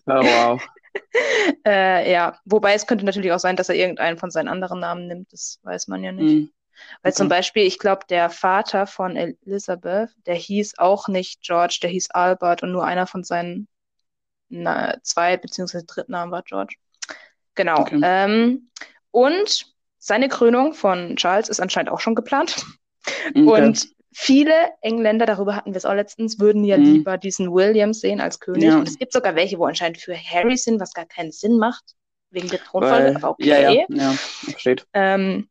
oh, 0.07 0.13
wow. 0.13 0.61
äh, 1.67 2.11
ja, 2.11 2.39
wobei 2.45 2.75
es 2.75 2.87
könnte 2.87 3.05
natürlich 3.05 3.33
auch 3.33 3.39
sein, 3.39 3.57
dass 3.57 3.69
er 3.69 3.75
irgendeinen 3.75 4.19
von 4.19 4.31
seinen 4.31 4.49
anderen 4.49 4.81
Namen 4.81 5.07
nimmt. 5.07 5.33
Das 5.33 5.61
weiß 5.63 5.89
man 5.89 6.03
ja 6.03 6.13
nicht. 6.13 6.51
Mhm. 6.77 6.99
Weil 7.03 7.11
okay. 7.13 7.17
zum 7.17 7.29
Beispiel, 7.29 7.63
ich 7.65 7.79
glaube, 7.79 8.03
der 8.09 8.31
Vater 8.31 8.87
von 8.87 9.17
Elizabeth, 9.17 10.11
der 10.27 10.35
hieß 10.35 10.79
auch 10.79 11.09
nicht 11.09 11.43
George, 11.43 11.79
der 11.83 11.91
hieß 11.91 12.11
Albert 12.11 12.63
und 12.63 12.73
nur 12.73 12.85
einer 12.85 13.07
von 13.07 13.25
seinen 13.25 13.69
na, 14.49 14.97
zwei 15.03 15.37
beziehungsweise 15.37 15.87
dritten 15.87 16.13
Namen 16.13 16.33
war 16.33 16.43
George. 16.43 16.77
Genau. 17.55 17.81
Okay. 17.81 18.01
Ähm, 18.03 18.71
und 19.11 19.67
seine 19.99 20.29
Krönung 20.29 20.75
von 20.75 21.17
Charles 21.17 21.49
ist 21.49 21.61
anscheinend 21.61 21.91
auch 21.91 22.01
schon 22.01 22.15
geplant. 22.15 22.65
Okay. 23.31 23.41
Und 23.41 23.89
viele 24.13 24.53
Engländer, 24.83 25.27
darüber 25.27 25.57
hatten 25.57 25.73
wir 25.73 25.79
es 25.79 25.85
auch 25.85 25.95
letztens, 25.95 26.39
würden 26.39 26.65
ja 26.65 26.77
mhm. 26.77 26.85
lieber 26.85 27.19
diesen 27.19 27.53
William 27.53 27.93
sehen 27.93 28.21
als 28.21 28.41
König. 28.41 28.65
Ja. 28.65 28.79
Und 28.79 28.89
es 28.89 28.99
gibt 28.99 29.13
sogar 29.13 29.35
welche, 29.35 29.59
wo 29.59 29.65
anscheinend 29.65 29.99
für 29.99 30.17
Harry 30.17 30.57
sind, 30.57 30.81
was 30.81 30.93
gar 30.93 31.07
keinen 31.07 31.33
Sinn 31.33 31.59
macht, 31.59 31.85
wegen 32.31 32.49
der 32.49 32.61
Thronfolge, 32.63 33.17
aber 33.17 33.31
okay. 33.31 33.49
Ja, 33.49 33.71
ja, 33.71 33.85
ja 33.89 34.11
versteht. 34.13 34.87
Ähm, 34.93 35.49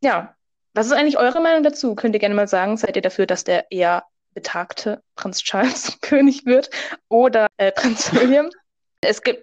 ja, 0.00 0.34
was 0.74 0.86
ist 0.86 0.92
eigentlich 0.92 1.18
eure 1.18 1.40
Meinung 1.40 1.62
dazu? 1.62 1.94
Könnt 1.94 2.14
ihr 2.14 2.20
gerne 2.20 2.34
mal 2.34 2.48
sagen, 2.48 2.76
seid 2.76 2.96
ihr 2.96 3.02
dafür, 3.02 3.26
dass 3.26 3.44
der 3.44 3.70
eher 3.70 4.04
betagte 4.34 5.02
Prinz 5.14 5.42
Charles 5.42 5.98
König 6.02 6.44
wird 6.44 6.70
oder 7.08 7.46
äh, 7.56 7.72
Prinz 7.72 8.12
William? 8.12 8.50
Es 9.00 9.22
gibt 9.22 9.42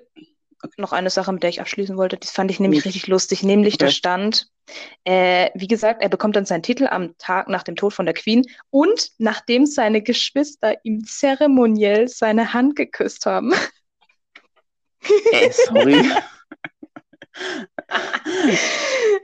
noch 0.77 0.91
eine 0.91 1.09
Sache, 1.09 1.31
mit 1.31 1.41
der 1.41 1.49
ich 1.49 1.61
abschließen 1.61 1.97
wollte. 1.97 2.17
Das 2.17 2.31
fand 2.31 2.51
ich 2.51 2.59
nämlich 2.59 2.85
richtig 2.85 3.07
lustig, 3.07 3.41
nämlich 3.41 3.75
okay. 3.75 3.85
da 3.85 3.91
stand, 3.91 4.47
äh, 5.05 5.49
wie 5.55 5.67
gesagt, 5.67 6.03
er 6.03 6.09
bekommt 6.09 6.35
dann 6.35 6.45
seinen 6.45 6.61
Titel 6.61 6.87
am 6.87 7.17
Tag 7.17 7.47
nach 7.47 7.63
dem 7.63 7.75
Tod 7.75 7.93
von 7.93 8.05
der 8.05 8.13
Queen 8.13 8.45
und 8.69 9.09
nachdem 9.17 9.65
seine 9.65 10.03
Geschwister 10.03 10.75
ihm 10.83 11.03
zeremoniell 11.03 12.07
seine 12.07 12.53
Hand 12.53 12.75
geküsst 12.75 13.25
haben. 13.25 13.53
Ey, 15.31 15.51
äh, 15.75 16.03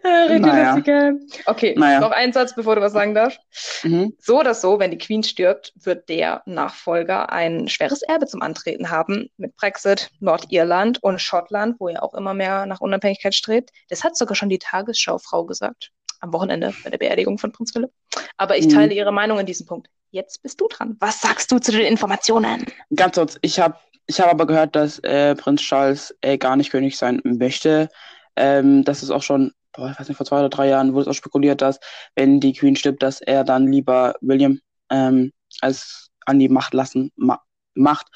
sorry. 0.07 0.39
naja. 0.39 1.13
Okay, 1.45 1.75
naja. 1.77 1.99
noch 1.99 2.11
ein 2.11 2.33
Satz, 2.33 2.55
bevor 2.55 2.75
du 2.75 2.81
was 2.81 2.93
sagen 2.93 3.13
darfst. 3.13 3.39
Mhm. 3.83 4.13
So 4.19 4.39
oder 4.39 4.53
so, 4.53 4.79
wenn 4.79 4.91
die 4.91 4.97
Queen 4.97 5.23
stirbt, 5.23 5.73
wird 5.75 6.09
der 6.09 6.41
Nachfolger 6.45 7.31
ein 7.31 7.67
schweres 7.67 8.01
Erbe 8.01 8.27
zum 8.27 8.41
Antreten 8.41 8.89
haben 8.89 9.29
mit 9.37 9.55
Brexit, 9.55 10.09
Nordirland 10.19 11.01
und 11.03 11.21
Schottland, 11.21 11.75
wo 11.79 11.87
er 11.87 12.03
auch 12.03 12.13
immer 12.13 12.33
mehr 12.33 12.65
nach 12.65 12.81
Unabhängigkeit 12.81 13.35
strebt. 13.35 13.71
Das 13.89 14.03
hat 14.03 14.17
sogar 14.17 14.35
schon 14.35 14.49
die 14.49 14.59
Tagesschau-Frau 14.59 15.45
gesagt 15.45 15.91
am 16.19 16.33
Wochenende 16.33 16.73
bei 16.83 16.89
der 16.89 16.97
Beerdigung 16.97 17.37
von 17.37 17.51
Prinz 17.51 17.71
Philipp. 17.71 17.91
Aber 18.37 18.57
ich 18.57 18.67
mhm. 18.67 18.71
teile 18.71 18.93
ihre 18.93 19.11
Meinung 19.11 19.39
in 19.39 19.45
diesem 19.45 19.67
Punkt. 19.67 19.89
Jetzt 20.11 20.41
bist 20.41 20.59
du 20.59 20.67
dran. 20.67 20.95
Was 20.99 21.21
sagst 21.21 21.51
du 21.51 21.59
zu 21.59 21.71
den 21.71 21.81
Informationen? 21.81 22.65
Ganz 22.95 23.15
kurz, 23.15 23.37
ich 23.41 23.59
habe 23.59 23.77
ich 24.07 24.21
hab 24.21 24.29
aber 24.29 24.47
gehört, 24.47 24.75
dass 24.75 24.99
äh, 24.99 25.35
Prinz 25.35 25.61
Charles 25.61 26.15
äh, 26.21 26.37
gar 26.37 26.55
nicht 26.55 26.71
König 26.71 26.97
sein 26.97 27.21
möchte. 27.23 27.89
Ähm, 28.37 28.85
das 28.85 29.03
ist 29.03 29.11
auch 29.11 29.21
schon, 29.21 29.51
boah, 29.77 29.89
ich 29.91 29.99
weiß 29.99 30.07
nicht, 30.09 30.17
vor 30.17 30.25
zwei 30.25 30.39
oder 30.39 30.49
drei 30.49 30.67
Jahren 30.69 30.93
wurde 30.93 31.03
es 31.03 31.07
auch 31.07 31.17
spekuliert, 31.17 31.61
dass, 31.61 31.79
wenn 32.15 32.39
die 32.39 32.53
Queen 32.53 32.75
stirbt, 32.75 33.03
dass 33.03 33.21
er 33.21 33.43
dann 33.43 33.71
lieber 33.71 34.15
William 34.21 34.59
ähm, 34.89 35.31
als 35.61 36.09
an 36.25 36.39
die 36.39 36.49
Macht 36.49 36.73
lassen 36.73 37.11
ma 37.15 37.41
Macht, 37.75 38.07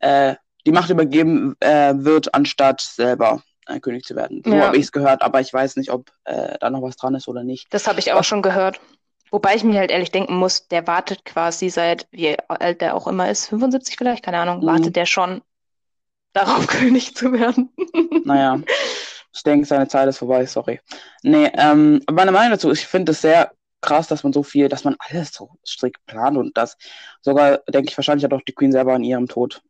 äh, 0.00 0.34
die 0.66 0.72
Macht 0.72 0.88
übergeben 0.90 1.54
äh, 1.60 1.92
wird, 1.94 2.34
anstatt 2.34 2.80
selber 2.80 3.42
äh, 3.66 3.78
König 3.80 4.04
zu 4.04 4.16
werden. 4.16 4.42
So 4.44 4.54
Ja. 4.54 4.66
habe 4.66 4.78
ich 4.78 4.84
es 4.84 4.92
gehört, 4.92 5.22
aber 5.22 5.40
ich 5.40 5.52
weiß 5.52 5.76
nicht, 5.76 5.90
ob 5.90 6.10
äh, 6.24 6.56
da 6.58 6.70
noch 6.70 6.82
was 6.82 6.96
dran 6.96 7.14
ist 7.14 7.28
oder 7.28 7.44
nicht. 7.44 7.66
Das 7.70 7.86
habe 7.86 7.98
ich 8.00 8.12
auch 8.12 8.24
schon 8.24 8.40
gehört. 8.42 8.80
Wobei 9.30 9.54
ich 9.54 9.62
mir 9.62 9.78
halt 9.78 9.90
ehrlich 9.90 10.10
denken 10.10 10.34
muss, 10.36 10.68
der 10.68 10.86
wartet 10.86 11.24
quasi 11.24 11.68
seit, 11.68 12.08
wie 12.10 12.36
alt 12.48 12.80
der 12.80 12.96
auch 12.96 13.06
immer 13.06 13.30
ist, 13.30 13.46
75 13.46 13.96
vielleicht, 13.96 14.24
keine 14.24 14.38
Ahnung, 14.38 14.60
Mhm. 14.60 14.66
wartet 14.66 14.96
der 14.96 15.06
schon 15.06 15.42
darauf, 16.32 16.66
König 16.66 17.14
zu 17.14 17.32
werden. 17.32 17.70
Naja, 18.24 18.60
ich 19.40 19.44
denke, 19.44 19.66
seine 19.66 19.88
Zeit 19.88 20.06
ist 20.06 20.18
vorbei, 20.18 20.44
sorry. 20.44 20.80
Nee, 21.22 21.50
ähm, 21.54 22.02
meine 22.12 22.30
Meinung 22.30 22.50
dazu, 22.50 22.70
ich 22.70 22.86
finde 22.86 23.12
es 23.12 23.22
sehr 23.22 23.52
krass, 23.80 24.06
dass 24.06 24.22
man 24.22 24.34
so 24.34 24.42
viel, 24.42 24.68
dass 24.68 24.84
man 24.84 24.96
alles 24.98 25.32
so 25.32 25.52
strikt 25.66 26.04
plant 26.04 26.36
und 26.36 26.54
das 26.58 26.76
sogar, 27.22 27.58
denke 27.66 27.88
ich, 27.88 27.96
wahrscheinlich 27.96 28.22
hat 28.22 28.34
auch 28.34 28.42
die 28.42 28.52
Queen 28.52 28.70
selber 28.70 28.92
an 28.92 29.02
ihrem 29.02 29.28
Tod 29.28 29.62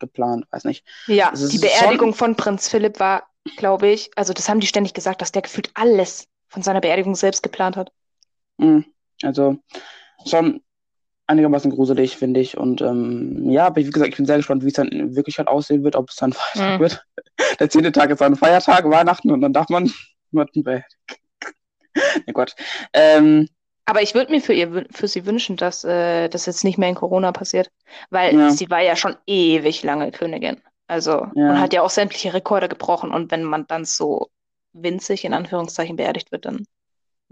geplant, 0.00 0.44
weiß 0.50 0.64
nicht. 0.64 0.84
Ja, 1.06 1.32
die 1.32 1.58
Beerdigung 1.58 2.14
von 2.14 2.34
Prinz 2.34 2.68
Philipp 2.68 2.98
war, 2.98 3.28
glaube 3.56 3.86
ich, 3.88 4.10
also 4.16 4.32
das 4.32 4.48
haben 4.48 4.58
die 4.58 4.66
ständig 4.66 4.92
gesagt, 4.92 5.22
dass 5.22 5.30
der 5.30 5.42
gefühlt 5.42 5.70
alles 5.74 6.26
von 6.48 6.62
seiner 6.62 6.80
Beerdigung 6.80 7.14
selbst 7.14 7.44
geplant 7.44 7.76
hat. 7.76 7.92
Mhm. 8.56 8.86
Also 9.22 9.58
schon 10.26 10.62
einigermaßen 11.30 11.70
gruselig, 11.70 12.16
finde 12.16 12.40
ich. 12.40 12.56
Und 12.58 12.82
ähm, 12.82 13.50
ja, 13.50 13.66
aber 13.66 13.76
wie 13.76 13.90
gesagt, 13.90 14.10
ich 14.10 14.16
bin 14.16 14.26
sehr 14.26 14.36
gespannt, 14.36 14.62
wie 14.64 14.68
es 14.68 14.74
dann 14.74 14.88
in 14.88 15.16
Wirklichkeit 15.16 15.48
aussehen 15.48 15.82
wird, 15.84 15.96
ob 15.96 16.10
es 16.10 16.16
dann 16.16 16.32
Feiertag 16.34 16.76
Mhm. 16.76 16.80
wird. 16.80 17.04
Der 17.58 17.70
zehnte 17.70 17.92
Tag 17.92 18.10
ist 18.10 18.20
ein 18.22 18.36
Feiertag, 18.36 18.88
Weihnachten 18.90 19.30
und 19.30 19.40
dann 19.40 19.52
darf 19.52 19.68
man. 19.68 19.90
Nee, 20.32 20.42
Gott. 22.32 22.54
Ähm, 22.92 23.48
Aber 23.86 24.02
ich 24.02 24.14
würde 24.14 24.30
mir 24.30 24.40
für 24.40 24.52
ihr, 24.52 24.86
für 24.92 25.08
sie 25.08 25.26
wünschen, 25.26 25.56
dass 25.56 25.82
äh, 25.84 26.28
das 26.28 26.46
jetzt 26.46 26.62
nicht 26.64 26.78
mehr 26.78 26.88
in 26.88 26.94
Corona 26.94 27.32
passiert, 27.32 27.68
weil 28.10 28.34
Ja. 28.36 28.50
sie 28.50 28.70
war 28.70 28.80
ja 28.80 28.94
schon 28.94 29.16
ewig 29.26 29.82
lange 29.82 30.12
Königin. 30.12 30.60
Also 30.86 31.26
Ja. 31.34 31.50
und 31.50 31.60
hat 31.60 31.72
ja 31.72 31.82
auch 31.82 31.90
sämtliche 31.90 32.32
Rekorde 32.32 32.68
gebrochen. 32.68 33.10
Und 33.10 33.30
wenn 33.32 33.42
man 33.42 33.66
dann 33.66 33.84
so 33.84 34.28
winzig 34.72 35.24
in 35.24 35.34
Anführungszeichen 35.34 35.96
beerdigt 35.96 36.30
wird, 36.30 36.44
dann 36.44 36.64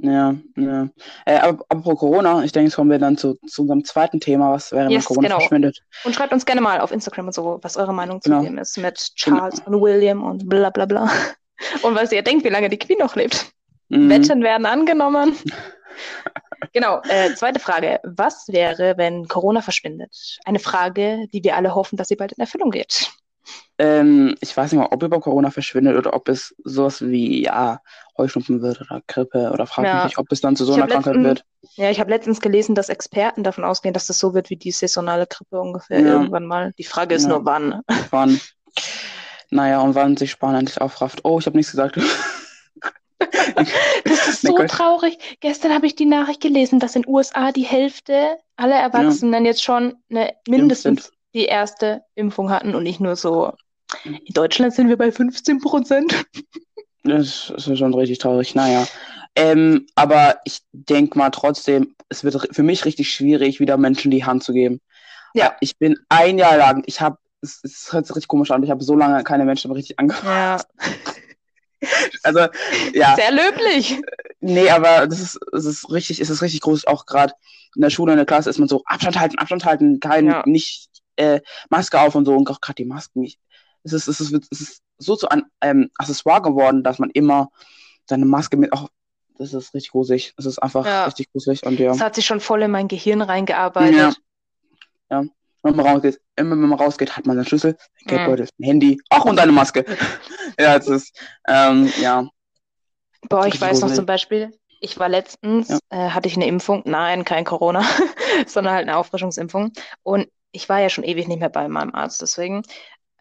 Ja, 0.00 0.36
ja. 0.56 0.88
Äh, 1.24 1.38
aber 1.38 1.64
apropos 1.68 1.98
Corona, 1.98 2.44
ich 2.44 2.52
denke, 2.52 2.66
jetzt 2.68 2.76
kommen 2.76 2.90
wir 2.90 2.98
dann 2.98 3.16
zu, 3.16 3.34
zu 3.46 3.62
unserem 3.62 3.84
zweiten 3.84 4.20
Thema, 4.20 4.52
was 4.52 4.70
während 4.70 4.92
Yes, 4.92 5.06
Corona 5.06 5.28
genau. 5.28 5.40
verschwindet. 5.40 5.82
Und 6.04 6.14
schreibt 6.14 6.32
uns 6.32 6.46
gerne 6.46 6.60
mal 6.60 6.80
auf 6.80 6.92
Instagram 6.92 7.26
und 7.26 7.34
so, 7.34 7.58
was 7.62 7.76
eure 7.76 7.92
Meinung 7.92 8.22
zu 8.22 8.30
Genau. 8.30 8.42
dem 8.42 8.58
ist 8.58 8.78
mit 8.78 8.96
Charles 9.16 9.60
und 9.60 9.80
William 9.80 10.22
und 10.22 10.48
bla 10.48 10.70
bla 10.70 10.86
bla. 10.86 11.10
Und 11.82 11.96
was 11.96 12.12
ihr 12.12 12.22
denkt, 12.22 12.44
wie 12.44 12.50
lange 12.50 12.68
die 12.68 12.78
Queen 12.78 12.98
noch 13.00 13.16
lebt. 13.16 13.50
Mhm. 13.88 14.08
Wetten 14.08 14.42
werden 14.44 14.64
angenommen. 14.66 15.36
Genau, 16.72 17.00
äh, 17.08 17.34
zweite 17.34 17.60
Frage. 17.60 17.98
Was 18.04 18.48
wäre, 18.48 18.94
wenn 18.96 19.26
Corona 19.26 19.62
verschwindet? 19.62 20.38
Eine 20.44 20.58
Frage, 20.58 21.26
die 21.32 21.42
wir 21.42 21.56
alle 21.56 21.74
hoffen, 21.74 21.96
dass 21.96 22.08
sie 22.08 22.16
bald 22.16 22.32
in 22.32 22.40
Erfüllung 22.40 22.70
geht. 22.70 23.10
Ähm, 23.78 24.34
ich 24.40 24.56
weiß 24.56 24.72
nicht 24.72 24.80
mal, 24.80 24.88
ob 24.90 25.02
über 25.02 25.20
Corona 25.20 25.50
verschwindet 25.50 25.96
oder 25.96 26.14
ob 26.14 26.28
es 26.28 26.54
sowas 26.64 27.00
wie, 27.00 27.42
ja, 27.44 27.80
Heuschnupfen 28.16 28.60
wird 28.60 28.80
oder 28.80 29.00
Grippe 29.06 29.50
oder 29.52 29.66
frag 29.66 29.84
Ja. 29.86 29.94
mich 29.94 30.04
nicht, 30.04 30.18
ob 30.18 30.30
es 30.32 30.40
dann 30.40 30.56
zu 30.56 30.64
so 30.64 30.74
einer 30.74 30.88
Krankheit 30.88 31.22
wird. 31.22 31.44
Ja, 31.76 31.90
ich 31.90 32.00
habe 32.00 32.10
letztens 32.10 32.40
gelesen, 32.40 32.74
dass 32.74 32.88
Experten 32.88 33.44
davon 33.44 33.64
ausgehen, 33.64 33.92
dass 33.94 34.06
das 34.06 34.18
so 34.18 34.34
wird 34.34 34.50
wie 34.50 34.56
die 34.56 34.72
saisonale 34.72 35.26
Grippe 35.26 35.60
ungefähr 35.60 36.00
Ja. 36.00 36.06
irgendwann 36.14 36.46
mal. 36.46 36.72
Die 36.78 36.84
Frage 36.84 37.14
ist 37.14 37.24
Ja. 37.24 37.28
nur, 37.30 37.44
wann. 37.44 37.80
Wann? 38.10 38.40
Naja, 39.50 39.80
und 39.80 39.94
wann 39.94 40.14
sich 40.18 40.30
Spanien 40.30 40.58
endlich 40.60 40.78
aufrafft. 40.82 41.20
Oh, 41.24 41.38
ich 41.38 41.46
habe 41.46 41.56
nichts 41.56 41.70
gesagt. 41.70 41.98
Das 44.04 44.28
ist 44.28 44.42
so 44.42 44.54
Gott. 44.54 44.68
traurig. 44.68 45.38
Gestern 45.40 45.72
habe 45.72 45.86
ich 45.86 45.94
die 45.96 46.04
Nachricht 46.04 46.40
gelesen, 46.42 46.80
dass 46.80 46.94
in 46.96 47.02
den 47.02 47.10
USA 47.10 47.50
die 47.52 47.62
Hälfte 47.64 48.36
aller 48.56 48.76
Erwachsenen 48.76 49.46
jetzt 49.46 49.62
schon 49.62 49.96
eine, 50.10 50.34
mindestens 50.46 51.10
die 51.34 51.44
erste 51.44 52.02
Impfung 52.14 52.50
hatten 52.50 52.74
und 52.74 52.82
nicht 52.82 53.00
nur 53.00 53.16
so. 53.16 53.52
In 54.04 54.18
Deutschland 54.34 54.74
sind 54.74 54.88
wir 54.88 54.96
bei 54.96 55.12
15 55.12 55.60
Prozent. 55.60 56.24
Das 57.04 57.50
ist 57.56 57.78
schon 57.78 57.94
richtig 57.94 58.18
traurig. 58.18 58.54
Naja. 58.54 58.86
Ähm, 59.34 59.86
aber 59.94 60.40
ich 60.44 60.58
denke 60.72 61.16
mal 61.16 61.30
trotzdem, 61.30 61.94
es 62.08 62.24
wird 62.24 62.48
für 62.54 62.62
mich 62.62 62.84
richtig 62.84 63.10
schwierig, 63.10 63.60
wieder 63.60 63.76
Menschen 63.76 64.10
die 64.10 64.24
Hand 64.24 64.42
zu 64.42 64.52
geben. 64.52 64.80
Ja. 65.34 65.56
Ich 65.60 65.78
bin 65.78 65.96
ein 66.08 66.38
Jahr 66.38 66.56
lang, 66.56 66.82
ich 66.86 67.00
habe, 67.00 67.18
es, 67.40 67.60
es 67.62 67.92
hört 67.92 68.06
sich 68.06 68.16
richtig 68.16 68.28
komisch 68.28 68.50
an, 68.50 68.62
ich 68.62 68.70
habe 68.70 68.82
so 68.82 68.96
lange 68.96 69.22
keine 69.24 69.44
Menschen 69.44 69.70
richtig 69.70 69.98
angefasst. 69.98 70.66
Ja, 70.74 70.88
Also, 72.24 72.40
ja. 72.92 73.14
sehr 73.14 73.30
löblich. 73.30 74.00
Nee, 74.40 74.68
aber 74.70 75.06
das 75.06 75.20
ist, 75.20 75.38
es 75.52 75.64
ist 75.64 75.90
richtig, 75.92 76.20
es 76.20 76.28
ist 76.30 76.42
richtig 76.42 76.60
groß. 76.62 76.86
Auch 76.86 77.06
gerade 77.06 77.34
in 77.76 77.82
der 77.82 77.90
Schule, 77.90 78.12
in 78.12 78.16
der 78.18 78.26
Klasse 78.26 78.50
ist 78.50 78.58
man 78.58 78.68
so, 78.68 78.82
Abstand 78.86 79.18
halten, 79.18 79.38
Abstand 79.38 79.64
halten, 79.64 80.00
kein, 80.00 80.26
Ja. 80.26 80.42
nicht 80.46 80.88
äh, 81.18 81.40
Maske 81.70 82.00
auf 82.00 82.14
und 82.14 82.24
so. 82.24 82.34
Und 82.36 82.48
auch 82.50 82.60
gerade 82.60 82.76
die 82.76 82.84
Masken 82.84 83.20
nicht. 83.20 83.38
Es 83.84 83.92
ist, 83.92 84.08
es 84.08 84.20
ist, 84.20 84.32
es 84.50 84.60
ist 84.60 84.82
so 84.98 85.16
zu 85.16 85.28
ein 85.28 85.44
ähm, 85.60 85.90
Accessoire 85.98 86.42
geworden, 86.42 86.82
dass 86.82 86.98
man 86.98 87.10
immer 87.10 87.50
seine 88.06 88.24
Maske 88.26 88.56
mit, 88.56 88.72
auch, 88.72 88.88
das 89.38 89.54
ist 89.54 89.74
richtig 89.74 89.92
gruselig. 89.92 90.34
Es 90.36 90.46
ist 90.46 90.58
einfach 90.58 90.84
Ja. 90.84 91.04
richtig 91.04 91.30
gruselig. 91.32 91.64
Und 91.64 91.78
ja, 91.78 91.88
Das 91.92 92.00
hat 92.00 92.14
sich 92.16 92.26
schon 92.26 92.40
voll 92.40 92.62
in 92.62 92.70
mein 92.70 92.88
Gehirn 92.88 93.22
reingearbeitet. 93.22 94.16
Ja. 95.10 95.24
wenn 95.62 95.74
man 95.76 95.86
rausgeht, 95.86 96.20
immer 96.36 96.50
wenn 96.52 96.68
man 96.68 96.78
rausgeht, 96.78 97.16
hat 97.16 97.26
man 97.26 97.36
seinen 97.36 97.46
Schlüssel, 97.46 97.76
Mhm. 98.04 98.08
Geldbeutel, 98.08 98.48
ein 98.58 98.64
Handy, 98.64 99.00
ach 99.10 99.24
und 99.24 99.38
eine 99.38 99.52
Maske. 99.52 99.84
ja, 100.58 100.76
es 100.76 100.86
ist, 100.88 101.18
ähm, 101.48 101.90
ja. 102.00 102.26
Boah, 103.28 103.46
ich 103.46 103.60
weiß 103.60 103.80
noch 103.80 103.92
zum 103.92 104.06
Beispiel, 104.06 104.56
ich 104.80 104.98
war 104.98 105.08
letztens, 105.08 105.68
Ja. 105.68 105.78
äh, 105.90 106.10
hatte 106.10 106.28
ich 106.28 106.36
eine 106.36 106.46
Impfung, 106.46 106.82
nein, 106.86 107.24
kein 107.24 107.44
Corona, 107.44 107.82
sondern 108.46 108.74
halt 108.74 108.88
eine 108.88 108.96
Auffrischungsimpfung. 108.96 109.72
Und 110.02 110.28
ich 110.52 110.68
war 110.68 110.80
ja 110.80 110.88
schon 110.88 111.04
ewig 111.04 111.28
nicht 111.28 111.40
mehr 111.40 111.48
bei 111.48 111.68
meinem 111.68 111.94
Arzt, 111.94 112.22
deswegen 112.22 112.62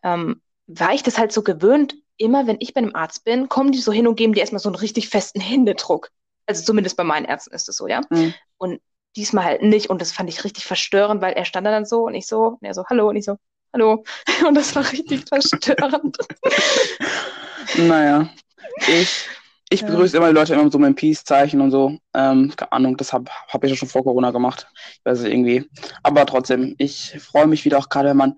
ähm, 0.03 0.41
war 0.67 0.93
ich 0.93 1.03
das 1.03 1.17
halt 1.17 1.31
so 1.31 1.43
gewöhnt, 1.43 1.95
immer 2.17 2.47
wenn 2.47 2.57
ich 2.59 2.73
bei 2.73 2.79
einem 2.79 2.95
Arzt 2.95 3.23
bin, 3.23 3.49
kommen 3.49 3.71
die 3.71 3.79
so 3.79 3.91
hin 3.91 4.07
und 4.07 4.15
geben 4.15 4.33
dir 4.33 4.41
erstmal 4.41 4.59
so 4.59 4.69
einen 4.69 4.75
richtig 4.75 5.09
festen 5.09 5.39
Händedruck. 5.39 6.09
Also 6.45 6.63
zumindest 6.63 6.97
bei 6.97 7.03
meinen 7.03 7.25
Ärzten 7.25 7.53
ist 7.53 7.69
es 7.69 7.77
so, 7.77 7.87
ja. 7.87 8.01
Mhm. 8.09 8.33
Und 8.57 8.81
diesmal 9.15 9.45
halt 9.45 9.61
nicht. 9.61 9.89
Und 9.89 10.01
das 10.01 10.11
fand 10.11 10.29
ich 10.29 10.43
richtig 10.43 10.65
verstörend, 10.65 11.21
weil 11.21 11.33
er 11.33 11.45
stand 11.45 11.67
da 11.67 11.71
dann 11.71 11.85
so 11.85 12.05
und 12.05 12.15
ich 12.15 12.27
so, 12.27 12.57
und 12.59 12.63
er 12.63 12.73
so, 12.73 12.85
hallo, 12.89 13.09
und 13.09 13.15
ich 13.15 13.25
so, 13.25 13.37
hallo. 13.73 14.03
Und 14.47 14.55
das 14.55 14.75
war 14.75 14.89
richtig 14.91 15.27
verstörend. 15.27 16.17
Naja, 17.75 18.29
ich, 18.87 19.27
ich 19.69 19.81
Ja. 19.81 19.87
begrüße 19.87 20.15
immer 20.17 20.27
die 20.29 20.33
Leute 20.35 20.53
immer 20.53 20.63
mit 20.63 20.71
so 20.73 20.79
meinem 20.79 20.95
Peace-Zeichen 20.95 21.61
und 21.61 21.71
so. 21.71 21.97
Ähm, 22.13 22.53
keine 22.55 22.71
Ahnung, 22.71 22.97
das 22.97 23.13
habe 23.13 23.29
hab 23.49 23.63
ich 23.63 23.69
ja 23.71 23.75
schon 23.75 23.89
vor 23.89 24.03
Corona 24.03 24.31
gemacht. 24.31 24.67
Ich 24.93 25.01
weiß 25.05 25.21
nicht, 25.21 25.31
irgendwie. 25.33 25.69
Aber 26.03 26.25
trotzdem, 26.25 26.75
ich 26.77 27.17
freue 27.19 27.47
mich 27.47 27.65
wieder 27.65 27.77
auch 27.77 27.89
gerade, 27.89 28.09
wenn 28.09 28.17
man 28.17 28.35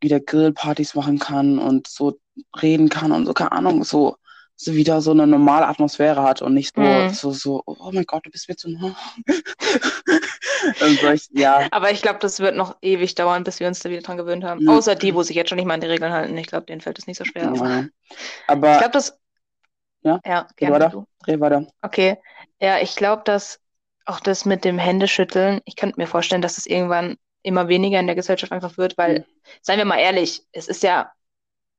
wieder 0.00 0.20
Grillpartys 0.20 0.94
machen 0.94 1.18
kann 1.18 1.58
und 1.58 1.88
so 1.88 2.18
reden 2.62 2.88
kann 2.88 3.10
und 3.12 3.26
so, 3.26 3.34
keine 3.34 3.50
Ahnung, 3.52 3.82
so, 3.82 4.16
so 4.54 4.74
wieder 4.74 5.00
so 5.00 5.10
eine 5.10 5.26
normale 5.26 5.66
Atmosphäre 5.66 6.22
hat 6.22 6.42
und 6.42 6.54
nicht 6.54 6.74
so, 6.76 6.80
Mhm. 6.82 7.10
so, 7.10 7.32
so, 7.32 7.62
oh 7.66 7.90
mein 7.92 8.04
Gott, 8.04 8.24
du 8.26 8.30
bist 8.30 8.48
mir 8.48 8.56
zu 8.56 8.70
nah. 8.70 8.94
und 10.80 11.00
solch, 11.00 11.28
ja, 11.32 11.66
Aber 11.70 11.90
ich 11.90 12.02
glaube, 12.02 12.18
das 12.20 12.40
wird 12.40 12.56
noch 12.56 12.76
ewig 12.82 13.14
dauern, 13.14 13.44
bis 13.44 13.60
wir 13.60 13.66
uns 13.68 13.80
da 13.80 13.90
wieder 13.90 14.02
dran 14.02 14.16
gewöhnt 14.16 14.44
haben. 14.44 14.64
Ja. 14.64 14.72
Außer 14.76 14.94
die, 14.94 15.14
wo 15.14 15.22
sich 15.22 15.36
jetzt 15.36 15.48
schon 15.48 15.56
nicht 15.56 15.66
mal 15.66 15.74
an 15.74 15.80
die 15.80 15.86
Regeln 15.88 16.12
halten. 16.12 16.36
Ich 16.36 16.46
glaube, 16.46 16.66
denen 16.66 16.80
fällt 16.80 16.98
es 16.98 17.06
nicht 17.06 17.18
so 17.18 17.24
schwer. 17.24 17.48
Aber 17.48 17.68
ja. 17.68 17.80
ich 17.80 18.18
Aber, 18.46 18.78
glaube, 18.78 18.92
das. 18.92 19.18
Ja? 20.02 20.20
Ja, 20.24 20.46
gerne 20.56 20.74
weiter. 20.76 20.90
du. 20.90 21.04
red 21.26 21.40
weiter. 21.40 21.66
Okay. 21.82 22.16
Ja, 22.60 22.78
ich 22.78 22.94
glaube, 22.96 23.22
dass 23.24 23.60
auch 24.06 24.20
das 24.20 24.44
mit 24.44 24.64
dem 24.64 24.78
Händeschütteln, 24.78 25.60
ich 25.64 25.76
könnte 25.76 25.98
mir 26.00 26.06
vorstellen, 26.06 26.42
dass 26.42 26.56
es 26.58 26.66
irgendwann 26.66 27.16
immer 27.42 27.68
weniger 27.68 28.00
in 28.00 28.06
der 28.06 28.16
Gesellschaft 28.16 28.52
einfach 28.52 28.76
wird, 28.78 28.96
weil, 28.98 29.20
Mhm. 29.20 29.24
seien 29.62 29.78
wir 29.78 29.84
mal 29.84 29.98
ehrlich, 29.98 30.42
es 30.52 30.68
ist 30.68 30.82
ja 30.82 31.12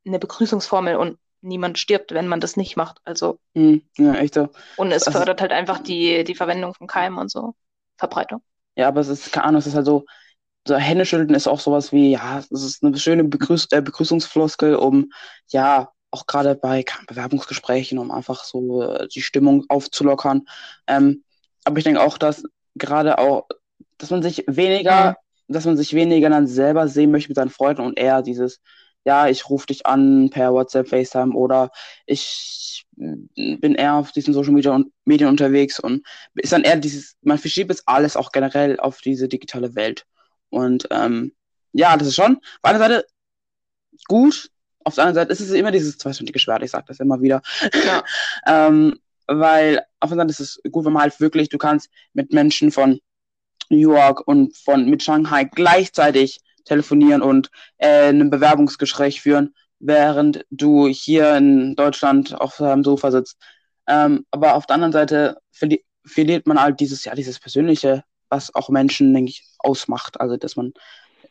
eine 0.05 0.19
Begrüßungsformel 0.19 0.95
und 0.95 1.17
niemand 1.41 1.79
stirbt, 1.79 2.13
wenn 2.13 2.27
man 2.27 2.39
das 2.39 2.57
nicht 2.57 2.75
macht. 2.77 2.99
Also, 3.03 3.39
Hm, 3.55 3.81
ja, 3.97 4.13
echt 4.15 4.33
so. 4.35 4.49
und 4.77 4.91
es 4.91 5.07
Also- 5.07 5.17
fördert 5.19 5.41
halt 5.41 5.51
einfach 5.51 5.79
die, 5.79 6.23
die 6.23 6.35
Verwendung 6.35 6.73
von 6.73 6.88
Keimen 6.88 7.17
und 7.19 7.31
so. 7.31 7.55
Verbreitung. 7.97 8.41
Ja, 8.75 8.88
aber 8.88 9.01
es 9.01 9.07
ist, 9.09 9.31
keine 9.31 9.45
Ahnung, 9.45 9.59
es 9.59 9.67
ist 9.67 9.75
halt 9.75 9.85
so, 9.85 10.05
so 10.67 10.75
Händeschütteln 10.75 11.33
ist 11.33 11.47
auch 11.47 11.59
sowas 11.59 11.91
wie, 11.91 12.11
ja, 12.11 12.39
es 12.39 12.51
ist 12.63 12.83
eine 12.83 12.97
schöne 12.97 13.23
Begrüß 13.25 13.67
äh, 13.71 13.81
Begrüßungsfloskel, 13.81 14.75
um, 14.75 15.11
ja, 15.47 15.91
auch 16.11 16.27
gerade 16.27 16.55
bei 16.55 16.83
Bewerbungsgesprächen, 17.07 17.97
um 17.99 18.11
einfach 18.11 18.43
so 18.43 18.81
äh, 18.83 19.07
die 19.07 19.21
Stimmung 19.21 19.65
aufzulockern. 19.69 20.47
Ähm, 20.87 21.23
aber 21.63 21.77
ich 21.77 21.83
denke 21.83 22.01
auch, 22.01 22.17
dass 22.17 22.43
gerade 22.75 23.17
auch, 23.19 23.47
dass 23.97 24.09
man 24.09 24.23
sich 24.23 24.43
weniger, 24.47 25.17
dass 25.47 25.65
man 25.65 25.77
sich 25.77 25.93
weniger 25.93 26.29
dann 26.29 26.47
selber 26.47 26.87
sehen 26.87 27.11
möchte 27.11 27.29
mit 27.29 27.35
seinen 27.35 27.49
Freunden 27.49 27.81
und 27.81 27.99
eher 27.99 28.21
dieses, 28.21 28.59
ja, 29.05 29.27
ich 29.27 29.49
rufe 29.49 29.67
dich 29.67 29.85
an 29.85 30.29
per 30.29 30.53
WhatsApp, 30.53 30.87
FaceTime 30.87 31.33
oder 31.33 31.71
ich 32.05 32.85
bin 32.95 33.75
eher 33.75 33.95
auf 33.95 34.11
diesen 34.11 34.33
Social 34.33 34.51
Media 34.51 34.73
und 34.73 34.91
Medien 35.05 35.29
unterwegs 35.29 35.79
und 35.79 36.05
ist 36.35 36.53
dann 36.53 36.63
eher 36.63 36.77
dieses, 36.77 37.15
man 37.21 37.37
verschiebt 37.37 37.71
es 37.71 37.87
alles 37.87 38.17
auch 38.17 38.31
generell 38.31 38.79
auf 38.79 38.99
diese 39.01 39.27
digitale 39.27 39.75
Welt. 39.75 40.05
Und 40.49 40.87
ähm, 40.91 41.33
ja, 41.71 41.95
das 41.95 42.09
ist 42.09 42.15
schon 42.15 42.37
auf 42.37 42.69
einer 42.69 42.79
Seite 42.79 43.05
gut, 44.07 44.51
auf 44.89 44.96
der 44.96 45.05
anderen 45.05 45.24
Seite 45.24 45.31
ist 45.31 45.39
es 45.39 45.51
immer 45.51 45.72
dieses 45.72 45.98
zweistündige 45.98 46.39
Schwert, 46.39 46.63
ich 46.63 46.72
sage 46.72 46.86
das 46.88 47.00
immer 47.00 47.22
wieder. 47.22 47.41
Ja. 47.86 48.03
ähm, 48.67 49.00
weil 49.27 49.84
auf 50.00 50.10
der 50.10 50.17
Seite 50.17 50.31
ist 50.31 50.39
es 50.39 50.62
gut, 50.72 50.86
wenn 50.86 50.93
man 50.93 51.03
halt 51.03 51.19
wirklich, 51.19 51.50
du 51.50 51.58
kannst 51.58 51.89
mit 52.13 52.34
Menschen 52.34 52.72
von 52.72 53.00
New 53.69 53.77
York 53.77 54.27
und 54.27 54.58
von 54.58 54.89
mit 54.89 55.03
Shanghai 55.03 55.43
gleichzeitig 55.43 56.41
telefonieren 56.65 57.22
und 57.22 57.50
äh, 57.77 58.10
ein 58.10 58.29
Bewerbungsgespräch 58.29 59.22
führen, 59.22 59.53
während 59.79 60.46
du 60.50 60.88
hier 60.88 61.36
in 61.38 61.75
Deutschland 61.75 62.39
auf 62.41 62.58
deinem 62.58 62.84
Sofa 62.84 63.12
sitzt. 63.12 63.38
Ähm, 63.88 64.25
aber 64.31 64.55
auf 64.55 64.65
der 64.65 64.75
anderen 64.75 64.93
Seite 64.93 65.38
verli 65.51 65.86
verliert 66.05 66.48
man 66.48 66.60
halt 66.60 66.79
dieses, 66.79 67.05
ja, 67.05 67.13
dieses 67.13 67.39
Persönliche, 67.39 68.03
was 68.29 68.55
auch 68.55 68.69
Menschen, 68.69 69.13
denke 69.13 69.29
ich, 69.29 69.46
ausmacht. 69.60 70.19
Also, 70.19 70.38
dass 70.38 70.55
man 70.55 70.74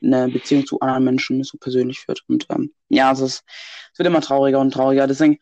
eine 0.02 0.28
Beziehung 0.28 0.67
zu 0.67 0.81
anderen 0.81 1.05
Menschen 1.05 1.43
so 1.45 1.59
persönlich 1.59 2.00
führt. 2.00 2.23
Und 2.28 2.47
ähm, 2.50 2.73
ja, 2.88 3.12
es, 3.12 3.21
ist, 3.21 3.45
es 3.93 3.99
wird 3.99 4.07
immer 4.07 4.21
trauriger 4.21 4.61
und 4.61 4.73
trauriger. 4.73 5.07
Deswegen, 5.07 5.38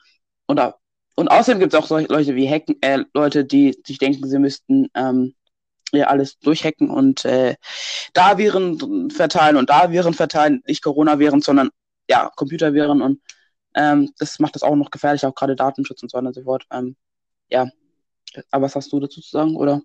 oder, 0.49 0.79
und 1.15 1.29
außerdem 1.29 1.61
gibt 1.61 1.75
es 1.75 1.79
auch 1.79 1.87
solche 1.87 2.13
Leute 2.13 2.35
wie 2.35 2.49
Hacken, 2.49 2.77
äh, 2.83 3.05
Leute, 3.15 3.45
die 3.45 3.77
sich 3.87 3.99
denken, 3.99 4.29
sie 4.29 4.39
müssten 4.39 4.89
ähm, 4.95 5.35
ja 5.93 6.07
alles 6.09 6.39
durchhacken 6.39 6.91
und 6.91 7.25
äh, 7.25 7.57
da 8.13 8.39
Viren 8.39 9.11
verteilen 9.11 9.57
und 9.57 9.71
da 9.71 9.91
Viren 9.91 10.15
verteilen, 10.15 10.63
nicht 10.67 10.83
Corona-Viren, 10.83 11.41
sondern 11.41 11.71
ja, 12.09 12.31
Computerviren 12.37 13.03
und 13.03 13.21
ähm, 13.75 14.11
das 14.19 14.39
macht 14.39 14.55
das 14.55 14.63
auch 14.63 14.77
noch 14.77 14.91
gefährlich, 14.91 15.25
auch 15.27 15.35
gerade 15.35 15.57
Datenschutz 15.57 16.03
und 16.03 16.11
so 16.11 16.19
weiter 16.19 16.29
und 16.29 16.35
so 16.35 16.43
fort. 16.43 16.67
Ähm, 16.73 16.97
ja, 17.51 17.69
aber 18.51 18.65
was 18.65 18.75
hast 18.77 18.93
du 18.93 19.01
dazu 19.01 19.21
zu 19.21 19.31
sagen, 19.31 19.57
oder? 19.57 19.83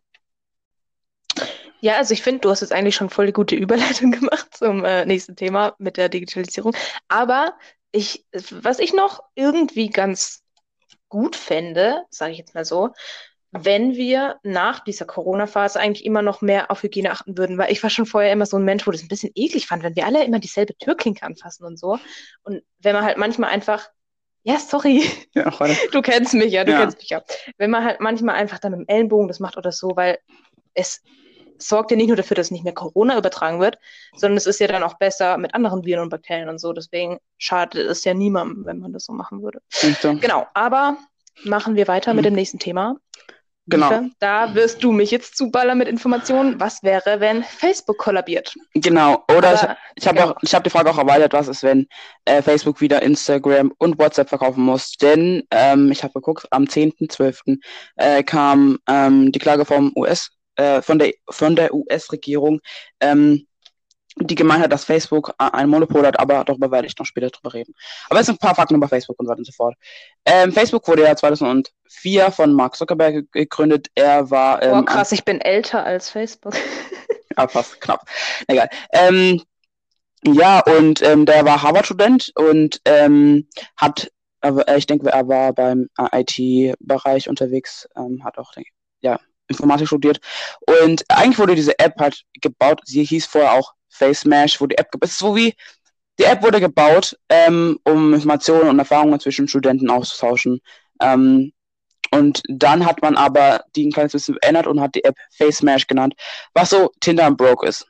Ja, 1.82 1.98
also 1.98 2.14
ich 2.14 2.22
finde, 2.22 2.42
du 2.42 2.50
hast 2.50 2.62
jetzt 2.62 2.72
eigentlich 2.72 2.96
schon 2.96 3.10
voll 3.10 3.26
die 3.26 3.34
gute 3.34 3.56
Überleitung 3.56 4.12
gemacht 4.12 4.56
zum 4.56 4.86
äh, 4.86 5.06
nächsten 5.06 5.36
Thema 5.36 5.76
mit 5.80 5.98
der 5.98 6.10
Digitalisierung. 6.10 6.74
Aber 7.08 7.58
ich, 7.92 8.26
was 8.52 8.80
ich 8.80 8.94
noch 8.94 9.24
irgendwie 9.36 9.90
ganz 9.90 10.44
gut 11.10 11.36
fände, 11.36 12.04
sage 12.10 12.32
ich 12.32 12.38
jetzt 12.38 12.56
mal 12.56 12.66
so, 12.66 12.92
wenn 13.52 13.96
wir 13.96 14.40
nach 14.44 14.80
dieser 14.80 15.06
Corona-Phase 15.06 15.80
eigentlich 15.80 16.06
immer 16.06 16.22
noch 16.22 16.42
mehr 16.42 16.72
auf 16.72 16.84
Hygiene 16.84 17.12
achten 17.12 17.38
würden, 17.38 17.58
weil 17.58 17.72
ich 17.72 17.84
war 17.84 17.90
schon 17.90 18.06
vorher 18.06 18.32
immer 18.32 18.46
so 18.46 18.58
ein 18.58 18.64
Mensch, 18.64 18.88
wo 18.88 18.92
das 18.92 19.02
ein 19.02 19.10
bisschen 19.10 19.32
eklig 19.36 19.68
fand, 19.68 19.84
wenn 19.84 19.96
wir 19.96 20.06
alle 20.06 20.24
immer 20.24 20.40
dieselbe 20.40 20.78
Türklinke 20.78 21.24
anfassen 21.24 21.66
und 21.66 21.78
so. 21.78 22.00
Und 22.44 22.62
wenn 22.80 22.96
man 22.96 23.04
halt 23.04 23.18
manchmal 23.18 23.50
einfach, 23.50 23.90
ja, 24.44 24.58
sorry, 24.58 25.04
ja, 25.34 25.52
du 25.92 26.02
kennst 26.02 26.34
mich 26.34 26.54
ja, 26.54 26.64
du 26.64 26.72
ja. 26.72 26.80
kennst 26.80 27.00
mich 27.00 27.10
ja. 27.10 27.24
Wenn 27.58 27.72
man 27.72 27.84
halt 27.84 28.00
manchmal 28.00 28.36
einfach 28.36 28.60
dann 28.60 28.72
mit 28.72 28.82
dem 28.82 28.88
Ellenbogen 28.88 29.28
das 29.28 29.42
macht 29.42 29.58
oder 29.58 29.74
so, 29.74 29.96
weil 29.96 30.20
es 30.74 31.02
sorgt 31.62 31.92
ja 31.92 31.98
nicht 31.98 32.08
nur 32.08 32.18
dafür, 32.18 32.36
dass 32.36 32.52
nicht 32.52 32.64
mehr 32.64 32.74
Corona 32.74 33.18
übertragen 33.18 33.60
wird, 33.60 33.78
sondern 34.16 34.38
es 34.38 34.46
ist 34.46 34.60
ja 34.60 34.68
dann 34.68 34.84
auch 34.84 34.98
besser 34.98 35.38
mit 35.38 35.54
anderen 35.54 35.86
Viren 35.86 36.04
und 36.04 36.10
Bakterien 36.10 36.50
und 36.50 36.60
so. 36.60 36.74
Deswegen 36.74 37.20
schadet 37.38 37.88
es 37.88 38.04
ja 38.04 38.14
niemandem, 38.14 38.66
wenn 38.66 38.80
man 38.80 38.94
das 38.94 39.06
so 39.06 39.14
machen 39.14 39.42
würde. 39.42 39.62
Genau, 40.22 40.48
aber 40.54 40.98
machen 41.44 41.76
wir 41.76 41.88
weiter 41.88 42.14
mit 42.14 42.26
dem 42.26 42.34
nächsten 42.34 42.60
Thema. 42.60 42.98
Genau. 43.68 44.02
Da 44.20 44.56
wirst 44.56 44.84
du 44.84 44.92
mich 44.92 45.12
jetzt 45.12 45.38
zuballern 45.38 45.78
mit 45.78 45.88
Informationen. 45.88 46.60
Was 46.60 46.82
wäre, 46.84 47.20
wenn 47.20 47.44
Facebook 47.44 47.98
kollabiert? 47.98 48.56
Genau. 48.74 49.24
Oder 49.30 49.50
Aber, 49.50 49.78
ich, 49.96 50.04
ich 50.04 50.08
habe 50.08 50.20
genau. 50.20 50.36
hab 50.36 50.64
die 50.64 50.70
Frage 50.70 50.90
auch 50.90 50.98
erweitert, 50.98 51.34
was 51.34 51.48
ist, 51.48 51.64
wenn 51.64 51.88
äh, 52.26 52.42
Facebook 52.42 52.82
wieder 52.82 53.02
Instagram 53.02 53.72
und 53.78 54.00
WhatsApp 54.00 54.30
verkaufen 54.30 54.64
muss? 54.64 54.94
Denn 54.98 55.44
ähm, 55.52 55.92
ich 55.92 56.04
habe 56.04 56.14
geguckt, 56.14 56.48
am 56.50 56.64
10.12. 56.64 57.60
Äh, 57.96 58.24
kam 58.24 58.80
ähm, 58.88 59.32
die 59.32 59.40
Klage 59.40 59.64
vom 59.64 59.92
US, 59.96 60.32
äh, 60.56 60.82
von 60.82 61.00
der, 61.00 61.14
von 61.30 61.56
der 61.56 61.74
US-Regierung, 61.74 62.60
ähm, 63.00 63.48
die 64.18 64.36
gemeint 64.36 64.64
hat, 64.64 64.72
dass 64.72 64.84
Facebook 64.84 65.34
ein 65.38 65.70
Monopol 65.70 66.06
hat, 66.06 66.20
aber 66.20 66.44
darüber 66.44 66.70
werde 66.72 66.88
ich 66.88 66.98
noch 66.98 67.06
später 67.06 67.30
drüber 67.30 67.54
reden. 67.54 67.74
Aber 68.10 68.20
es 68.20 68.26
sind 68.26 68.36
ein 68.36 68.46
paar 68.46 68.56
Fakten 68.56 68.76
über 68.76 68.90
Facebook 68.90 69.18
und 69.20 69.26
so 69.26 69.30
weiter 69.30 69.40
und 69.40 69.46
so 69.46 69.54
fort. 69.54 69.76
Ähm, 70.26 70.52
Facebook 70.52 70.88
wurde 70.88 71.04
ja 71.04 71.16
2004 71.16 72.32
von 72.32 72.54
Mark 72.54 72.76
Zuckerberg 72.76 73.32
gegründet. 73.32 73.88
Er 73.96 74.30
war. 74.30 74.62
Ähm, 74.62 74.80
oh, 74.80 74.84
krass, 74.84 75.12
ich 75.12 75.24
bin 75.24 75.40
älter 75.40 75.86
als 75.86 76.10
Facebook. 76.10 76.54
ja, 77.38 77.48
fast, 77.48 77.80
knapp. 77.80 78.06
Egal. 78.48 78.70
Ähm, 78.92 79.42
ja, 80.24 80.60
und 80.60 81.02
ähm, 81.02 81.26
der 81.26 81.46
war 81.46 81.64
Harvard-Student 81.64 82.34
und 82.36 82.82
ähm, 82.86 83.48
hat, 83.78 84.12
aber 84.42 84.76
ich 84.78 84.86
denke, 84.86 85.10
er 85.10 85.28
war 85.28 85.54
beim 85.54 85.90
IT-Bereich 85.98 87.28
unterwegs, 87.28 87.88
ähm, 87.96 88.24
hat 88.24 88.38
auch, 88.38 88.52
ja, 89.00 89.20
Informatik 89.52 89.88
studiert. 89.88 90.20
Und 90.62 91.04
eigentlich 91.10 91.40
wurde 91.40 91.56
diese 91.56 91.78
App 91.80 92.00
halt 92.00 92.24
gebaut. 92.42 92.82
Sie 92.86 93.04
hieß 93.04 93.26
vorher 93.26 93.54
auch 93.54 93.74
Face 93.90 94.26
Mesh, 94.26 94.60
wo 94.60 94.68
die 94.68 94.78
App 94.78 94.88
es 95.02 95.12
ist 95.12 95.20
so 95.20 95.36
wie 95.36 95.54
die 96.20 96.26
App 96.26 96.44
wurde 96.44 96.60
gebaut, 96.60 97.18
ähm, 97.30 97.80
um 97.84 98.14
Informationen 98.14 98.70
und 98.70 98.80
Erfahrungen 98.80 99.20
zwischen 99.20 99.48
Studenten 99.48 99.90
auszutauschen. 99.90 100.62
Ähm, 101.02 101.52
und 102.12 102.44
dann 102.48 102.86
hat 102.86 103.02
man 103.02 103.16
aber 103.16 103.64
die 103.76 103.88
ein 103.88 103.92
kleines 103.92 104.12
bisschen 104.12 104.36
verändert 104.40 104.68
und 104.68 104.82
hat 104.82 104.94
die 104.96 105.04
App 105.04 105.16
Face 105.32 105.62
Mesh 105.64 105.88
genannt, 105.88 106.14
was 106.54 106.70
so 106.70 106.92
Tinder 107.00 107.28
und 107.28 107.38
Broke 107.38 107.66
ist. 107.68 107.88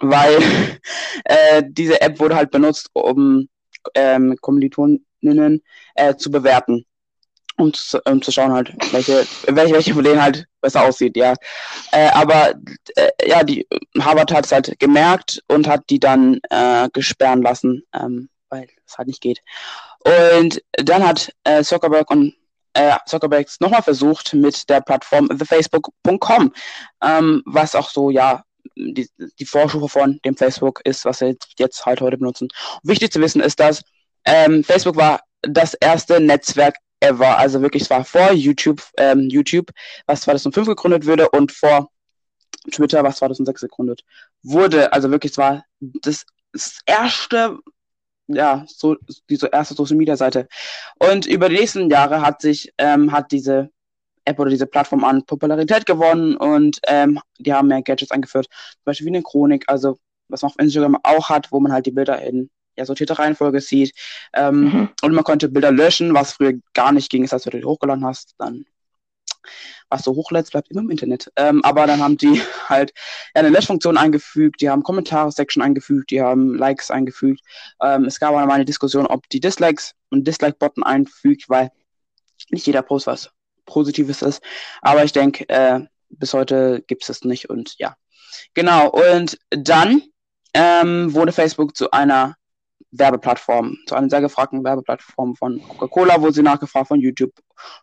Weil 0.00 0.38
äh, 1.24 1.62
diese 1.66 2.00
App 2.00 2.18
wurde 2.18 2.36
halt 2.36 2.50
benutzt, 2.50 2.90
um 2.92 3.48
ähm, 3.94 4.36
Kommilitoninnen 4.40 5.62
äh, 5.94 6.14
zu 6.16 6.30
bewerten 6.30 6.84
um 7.56 7.72
zu, 7.72 8.00
um 8.04 8.22
zu 8.22 8.32
schauen 8.32 8.52
halt, 8.52 8.72
welche, 8.92 9.26
welche, 9.46 9.74
welche 9.74 9.94
von 9.94 10.04
denen 10.04 10.22
halt 10.22 10.46
besser 10.60 10.84
aussieht, 10.84 11.16
ja. 11.16 11.34
Äh, 11.90 12.08
aber 12.10 12.54
äh, 12.96 13.10
ja, 13.26 13.42
die 13.42 13.66
Harvard 14.00 14.32
hat 14.32 14.46
es 14.46 14.52
halt 14.52 14.78
gemerkt 14.78 15.42
und 15.48 15.66
hat 15.66 15.82
die 15.90 16.00
dann 16.00 16.40
äh, 16.50 16.88
gesperren 16.92 17.42
lassen, 17.42 17.84
ähm, 17.94 18.28
weil 18.48 18.68
es 18.86 18.98
halt 18.98 19.08
nicht 19.08 19.20
geht. 19.20 19.42
Und 20.04 20.62
dann 20.72 21.06
hat 21.06 21.32
äh, 21.44 21.62
Zuckerberg 21.62 22.10
und 22.10 22.34
äh, 22.74 22.96
Zuckerberg 23.06 23.48
nochmal 23.60 23.82
versucht 23.82 24.34
mit 24.34 24.68
der 24.68 24.80
Plattform 24.80 25.28
thefacebook.com, 25.28 26.52
ähm, 27.02 27.42
was 27.44 27.74
auch 27.74 27.90
so, 27.90 28.10
ja, 28.10 28.44
die, 28.76 29.08
die 29.38 29.46
Vorstufe 29.46 29.88
von 29.88 30.18
dem 30.24 30.36
Facebook 30.36 30.80
ist, 30.84 31.04
was 31.04 31.20
wir 31.20 31.36
jetzt 31.58 31.84
halt 31.84 32.00
heute 32.00 32.16
benutzen. 32.16 32.48
Und 32.82 32.90
wichtig 32.90 33.12
zu 33.12 33.20
wissen 33.20 33.40
ist, 33.40 33.60
dass 33.60 33.82
ähm, 34.24 34.64
Facebook 34.64 34.96
war 34.96 35.20
das 35.42 35.74
erste 35.74 36.20
Netzwerk 36.20 36.76
ever. 37.02 37.38
Also 37.38 37.60
wirklich, 37.62 37.82
es 37.84 37.90
war 37.90 38.04
vor 38.04 38.32
YouTube, 38.32 38.82
ähm, 38.96 39.28
YouTube, 39.28 39.70
was 40.06 40.22
2005 40.22 40.68
gegründet 40.68 41.06
wurde 41.06 41.28
und 41.30 41.52
vor 41.52 41.90
Twitter, 42.70 43.02
was 43.02 43.16
2006 43.16 43.62
gegründet 43.62 44.02
wurde. 44.42 44.92
Also 44.92 45.10
wirklich, 45.10 45.32
es 45.32 45.38
war 45.38 45.64
das, 45.80 46.24
das 46.52 46.80
erste, 46.86 47.58
ja, 48.28 48.64
so, 48.68 48.96
diese 49.28 49.48
erste 49.48 49.74
Social 49.74 49.96
Media 49.96 50.16
Seite. 50.16 50.48
Und 50.98 51.26
über 51.26 51.48
die 51.48 51.56
nächsten 51.56 51.90
Jahre 51.90 52.22
hat 52.22 52.40
sich, 52.40 52.72
ähm, 52.78 53.12
hat 53.12 53.32
diese 53.32 53.70
App 54.24 54.38
oder 54.38 54.50
diese 54.50 54.66
Plattform 54.66 55.04
an 55.04 55.24
Popularität 55.26 55.84
gewonnen 55.84 56.36
und 56.36 56.78
ähm, 56.86 57.18
die 57.38 57.52
haben 57.52 57.68
mehr 57.68 57.82
Gadgets 57.82 58.12
eingeführt. 58.12 58.46
Zum 58.46 58.84
Beispiel 58.84 59.06
wie 59.06 59.10
eine 59.10 59.22
Chronik, 59.22 59.64
also 59.66 59.98
was 60.28 60.42
man 60.42 60.50
auf 60.52 60.58
Instagram 60.58 60.98
auch 61.02 61.28
hat, 61.28 61.50
wo 61.50 61.58
man 61.58 61.72
halt 61.72 61.86
die 61.86 61.90
Bilder 61.90 62.22
in 62.22 62.48
ja, 62.76 62.84
sortierte 62.84 63.18
Reihenfolge 63.18 63.60
sieht. 63.60 63.94
Ähm, 64.32 64.60
mhm. 64.62 64.88
Und 65.02 65.12
man 65.12 65.24
konnte 65.24 65.48
Bilder 65.48 65.72
löschen, 65.72 66.14
was 66.14 66.32
früher 66.32 66.54
gar 66.74 66.92
nicht 66.92 67.10
ging. 67.10 67.28
Heißt, 67.28 67.46
wenn 67.46 67.52
du 67.52 67.58
die 67.58 67.64
hochgeladen 67.64 68.04
hast, 68.04 68.34
dann 68.38 68.64
was 69.88 70.02
du 70.02 70.14
hochlädst, 70.14 70.52
bleibt 70.52 70.70
immer 70.70 70.80
im 70.80 70.90
Internet. 70.90 71.30
Ähm, 71.36 71.62
aber 71.64 71.86
dann 71.86 72.00
haben 72.00 72.16
die 72.16 72.40
halt 72.68 72.92
ja, 73.34 73.40
eine 73.40 73.50
Löschfunktion 73.50 73.96
eingefügt, 73.96 74.60
die 74.60 74.70
haben 74.70 74.82
Kommentare-Section 74.82 75.62
eingefügt, 75.62 76.10
die 76.10 76.22
haben 76.22 76.54
Likes 76.54 76.90
eingefügt. 76.90 77.40
Ähm, 77.80 78.04
es 78.06 78.18
gab 78.18 78.30
aber 78.30 78.46
mal 78.46 78.54
eine 78.54 78.64
Diskussion, 78.64 79.06
ob 79.06 79.28
die 79.28 79.40
Dislikes 79.40 79.94
und 80.10 80.26
Dislike-Button 80.26 80.82
einfügt, 80.82 81.48
weil 81.48 81.70
nicht 82.50 82.66
jeder 82.66 82.82
Post 82.82 83.06
was 83.06 83.30
Positives 83.66 84.22
ist. 84.22 84.42
Aber 84.80 85.04
ich 85.04 85.12
denke, 85.12 85.48
äh, 85.48 85.80
bis 86.08 86.34
heute 86.34 86.82
gibt 86.86 87.02
es 87.02 87.08
das 87.08 87.22
nicht 87.22 87.48
und 87.48 87.74
ja. 87.78 87.96
Genau, 88.54 88.88
und 88.88 89.38
dann 89.50 90.02
ähm, 90.54 91.14
wurde 91.14 91.32
Facebook 91.32 91.76
zu 91.76 91.90
einer 91.90 92.36
Werbeplattform, 92.92 93.78
zu 93.86 93.94
einer 93.94 94.08
sehr 94.08 94.20
gefragten 94.20 94.62
Werbeplattform 94.62 95.34
von 95.34 95.60
Coca-Cola, 95.66 96.20
wo 96.20 96.30
sie 96.30 96.42
nachgefragt 96.42 96.88
von 96.88 97.00
YouTube, 97.00 97.32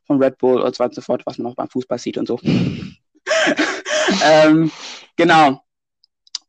von 0.05 0.21
Red 0.21 0.37
Bull 0.37 0.61
und 0.61 0.75
so 0.75 0.79
weiter 0.79 0.91
und 0.91 0.95
so 0.95 1.01
fort, 1.01 1.23
was 1.25 1.37
man 1.37 1.51
auch 1.51 1.55
beim 1.55 1.69
Fußball 1.69 1.97
sieht 1.97 2.17
und 2.17 2.27
so. 2.27 2.39
ähm, 4.23 4.71
genau. 5.15 5.61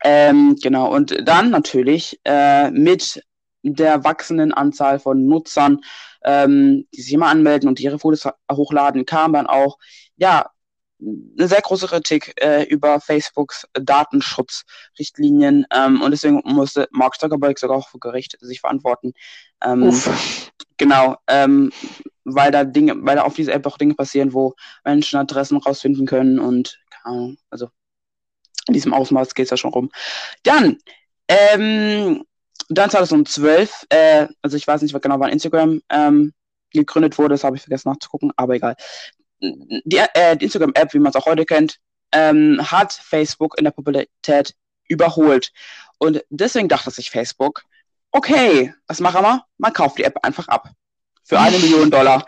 Ähm, 0.05 0.57
genau. 0.63 0.95
Und 0.95 1.17
dann 1.27 1.51
natürlich 1.51 2.21
äh, 2.25 2.71
mit 2.71 3.23
der 3.63 4.05
wachsenden 4.05 4.53
Anzahl 4.53 4.99
von 4.99 5.27
Nutzern, 5.27 5.81
ähm, 6.25 6.87
die 6.95 7.03
sich 7.03 7.13
immer 7.13 7.29
anmelden 7.29 7.69
und 7.69 7.81
ihre 7.81 7.99
Fotos 7.99 8.29
hochladen, 8.51 9.07
kam 9.07 9.33
dann 9.33 9.47
auch, 9.47 9.79
ja, 10.17 10.51
eine 11.01 11.49
sehr 11.49 11.61
große 11.61 11.87
Kritik 11.87 12.35
äh, 12.43 12.65
über 12.65 13.01
Facebooks 13.01 13.67
Datenschutzrichtlinien 13.73 15.67
ähm, 15.75 16.03
und 16.03 16.11
deswegen 16.11 16.43
musste 16.45 16.89
Mark 16.93 17.19
Zuckerberg 17.19 17.59
sogar 17.59 17.79
auch 17.79 17.89
vor 17.89 18.01
Gericht 18.01 18.37
sich 18.41 18.61
verantworten. 18.61 19.13
Ähm, 19.63 19.93
genau, 20.77 21.17
ähm, 21.27 21.73
weil 22.25 22.51
da 22.51 22.65
Dinge, 22.65 22.95
weil 22.99 23.17
da 23.17 23.23
auf 23.23 23.35
dieser 23.35 23.55
App 23.55 23.67
auch 23.67 23.79
Dinge 23.79 23.95
passieren, 23.95 24.33
wo 24.33 24.55
Menschen 24.85 25.19
Adressen 25.19 25.59
rausfinden 25.59 26.07
können 26.07 26.39
und 26.39 26.79
also 27.51 27.69
in 28.69 28.75
diesem 28.75 28.93
Ausmaß 28.93 29.35
geht 29.35 29.45
es 29.45 29.51
ja 29.51 29.57
schon 29.57 29.73
rum. 29.73 29.91
Dann, 30.43 30.79
ähm, 31.29 32.25
dann 32.69 32.91
2012, 32.91 33.87
äh, 33.89 34.29
also 34.43 34.57
ich 34.57 34.67
weiß 34.67 34.83
nicht 34.83 35.01
genau, 35.01 35.19
wann 35.19 35.31
Instagram 35.31 35.81
ähm, 35.89 36.35
gegründet 36.73 37.19
wurde, 37.19 37.35
das 37.35 37.43
habe 37.45 37.57
ich 37.57 37.63
vergessen 37.63 37.89
nachzugucken, 37.89 38.33
aber 38.37 38.55
egal 38.55 38.77
die, 39.41 39.99
äh, 40.15 40.37
die 40.37 40.45
Instagram-App, 40.45 40.95
wie 40.95 40.99
man 40.99 41.11
es 41.11 41.17
auch 41.17 41.27
heute 41.27 41.45
kennt, 41.45 41.79
ähm, 42.13 42.59
hat 42.71 42.93
Facebook 42.93 43.59
in 43.59 43.65
der 43.65 43.71
Popularität 43.71 44.55
überholt. 44.89 45.53
Und 45.99 46.25
deswegen 46.31 46.69
dachte 46.69 46.91
sich 46.91 47.11
Facebook, 47.11 47.63
okay, 48.11 48.75
was 48.87 49.01
machen 49.01 49.23
wir? 49.23 49.45
Man 49.59 49.73
kauft 49.73 49.99
die 49.99 50.05
App 50.05 50.19
einfach 50.23 50.49
ab. 50.49 50.71
Für 51.25 51.39
eine 51.39 51.59
Million 51.61 51.91
Dollar. 51.91 52.25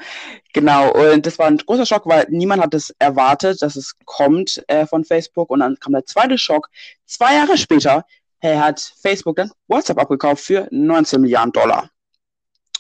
Genau. 0.52 0.92
Und 0.92 1.26
das 1.26 1.38
war 1.38 1.46
ein 1.46 1.56
großer 1.56 1.86
Schock, 1.86 2.06
weil 2.06 2.26
niemand 2.28 2.62
hat 2.62 2.74
es 2.74 2.94
erwartet, 2.98 3.62
dass 3.62 3.76
es 3.76 3.94
kommt 4.04 4.62
äh, 4.68 4.86
von 4.86 5.04
Facebook. 5.04 5.50
Und 5.50 5.60
dann 5.60 5.78
kam 5.80 5.92
der 5.92 6.06
zweite 6.06 6.38
Schock. 6.38 6.68
Zwei 7.06 7.34
Jahre 7.34 7.58
später 7.58 8.04
hey, 8.38 8.56
hat 8.56 8.80
Facebook 9.00 9.36
dann 9.36 9.50
WhatsApp 9.68 9.98
abgekauft 9.98 10.44
für 10.44 10.68
19 10.70 11.20
Milliarden 11.20 11.52
Dollar. 11.52 11.88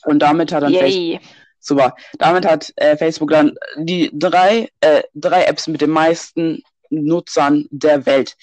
Und 0.04 0.18
damit 0.18 0.52
hat 0.52 0.62
dann 0.62 0.72
Yay. 0.72 0.80
Facebook, 1.20 1.30
super, 1.62 1.94
damit 2.18 2.44
hat 2.44 2.72
äh, 2.76 2.96
Facebook 2.96 3.30
dann 3.30 3.54
die 3.76 4.10
drei, 4.12 4.68
äh, 4.80 5.02
drei 5.14 5.44
Apps 5.44 5.66
mit 5.68 5.80
den 5.80 5.90
meisten 5.90 6.62
Nutzern 6.90 7.66
der 7.70 8.04
Welt. 8.04 8.36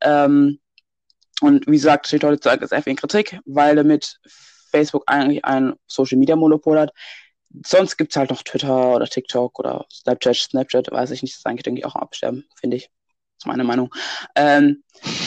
Ähm, 0.00 0.58
und 1.40 1.66
wie 1.66 1.72
gesagt, 1.72 2.06
steht 2.06 2.24
heute 2.24 2.40
zu 2.40 2.50
ist 2.50 2.86
in 2.86 2.96
Kritik, 2.96 3.38
weil 3.44 3.76
damit 3.76 4.18
Facebook 4.70 5.04
eigentlich 5.06 5.44
ein 5.44 5.74
Social 5.86 6.18
Media 6.18 6.36
Monopol 6.36 6.80
hat. 6.80 6.92
Sonst 7.66 7.96
gibt 7.96 8.12
es 8.12 8.16
halt 8.16 8.30
noch 8.30 8.42
Twitter 8.42 8.96
oder 8.96 9.06
TikTok 9.06 9.58
oder 9.58 9.84
Snapchat, 9.92 10.36
Snapchat, 10.36 10.90
weiß 10.90 11.10
ich 11.10 11.22
nicht, 11.22 11.34
das 11.34 11.40
ist 11.40 11.46
eigentlich, 11.46 11.64
denke 11.64 11.80
ich, 11.80 11.84
auch 11.84 11.96
absterben, 11.96 12.44
finde 12.58 12.78
ich. 12.78 12.84
Das 12.84 13.40
ist 13.40 13.46
meine 13.46 13.64
Meinung. 13.64 13.92
Ähm, 14.34 14.82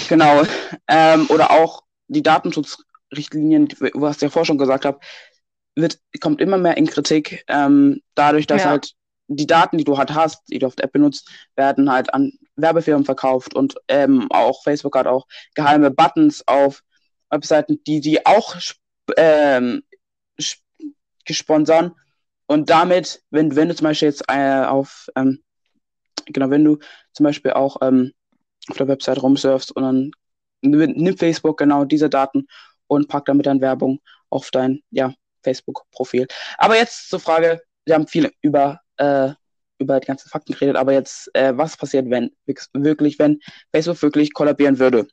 genau. 0.10 0.44
Ähm, 0.88 1.26
oder 1.30 1.50
auch 1.50 1.82
die 2.08 2.22
Datenschutzrichtlinien, 2.22 3.68
was 3.96 4.18
ich 4.18 4.22
ja 4.22 4.30
vorher 4.30 4.46
schon 4.46 4.60
gesagt 4.60 4.86
habe, 4.86 5.00
wird, 5.76 6.00
kommt 6.22 6.42
immer 6.42 6.58
mehr 6.58 6.78
in 6.78 6.88
Kritik, 6.88 7.44
ähm, 7.48 8.02
dadurch, 8.16 8.48
dass 8.48 8.64
Ja. 8.64 8.72
halt 8.72 8.94
die 9.28 9.48
Daten, 9.48 9.78
die 9.78 9.84
du 9.84 9.98
halt 9.98 10.14
hast, 10.14 10.44
die 10.50 10.60
du 10.60 10.68
auf 10.68 10.76
der 10.76 10.86
App 10.86 10.94
benutzt, 10.94 11.30
werden 11.56 11.92
halt 11.92 12.14
an 12.14 12.34
Werbefirmen 12.56 13.06
verkauft 13.06 13.56
und 13.56 13.76
ähm, 13.88 14.28
auch 14.32 14.64
Facebook 14.64 14.96
hat 14.96 15.08
auch 15.08 15.26
geheime 15.56 15.92
Buttons 15.92 16.48
auf 16.48 16.82
Webseiten, 17.30 17.84
die 17.86 18.00
die 18.02 18.26
auch 18.26 18.56
ähm, 19.18 19.84
sp- 20.40 20.62
gesponsern 21.26 21.94
und 22.48 22.70
damit, 22.70 23.24
wenn, 23.32 23.56
wenn 23.56 23.70
du 23.70 23.76
zum 23.76 23.86
Beispiel 23.86 24.10
jetzt 24.10 24.24
äh, 24.30 24.64
auf, 24.66 25.08
ähm, 25.16 25.44
genau, 26.28 26.50
wenn 26.50 26.64
du 26.64 26.78
zum 27.14 27.24
Beispiel 27.26 27.54
auch 27.54 27.78
ähm, 27.82 28.14
auf 28.70 28.78
der 28.78 28.88
Website 28.88 29.22
rumsurfst 29.22 29.76
und 29.76 29.84
dann 29.84 30.12
nimmt 30.62 31.20
Facebook 31.20 31.58
genau 31.58 31.86
diese 31.86 32.10
Daten 32.10 32.48
und 32.88 33.08
packt 33.08 33.30
damit 33.30 33.46
dann 33.46 33.62
Werbung 33.62 34.00
auf 34.30 34.52
dein, 34.52 34.82
ja, 34.92 35.14
Facebook-Profil. 35.46 36.28
Aber 36.58 36.76
jetzt 36.76 37.10
zur 37.10 37.20
Frage, 37.22 37.62
wir 37.86 37.96
haben 37.96 38.08
viel 38.08 38.32
über, 38.42 38.82
äh, 38.98 39.30
über 39.78 40.00
die 40.00 40.08
ganzen 40.08 40.30
Fakten 40.30 40.54
geredet, 40.54 40.76
aber 40.76 40.94
jetzt, 40.94 41.30
äh, 41.36 41.54
was 41.58 41.78
passiert, 41.78 42.10
wenn 42.10 42.32
wirklich, 42.74 43.20
wenn 43.20 43.40
Facebook 43.74 44.02
wirklich 44.02 44.34
kollabieren 44.34 44.80
würde? 44.80 45.08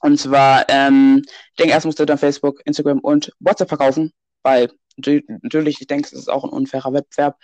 Und 0.00 0.18
zwar, 0.18 0.64
ähm, 0.68 1.22
ich 1.24 1.56
denke, 1.56 1.72
erst 1.72 1.86
musste 1.86 2.06
dann 2.06 2.18
Facebook, 2.18 2.60
Instagram 2.66 2.98
und 3.00 3.32
WhatsApp 3.40 3.68
verkaufen, 3.68 4.12
weil 4.42 4.70
natü- 5.00 5.24
natürlich, 5.42 5.80
ich 5.80 5.86
denke, 5.86 6.06
es 6.06 6.12
ist 6.12 6.28
auch 6.30 6.44
ein 6.44 6.50
unfairer 6.50 6.92
Wettbewerb. 6.92 7.36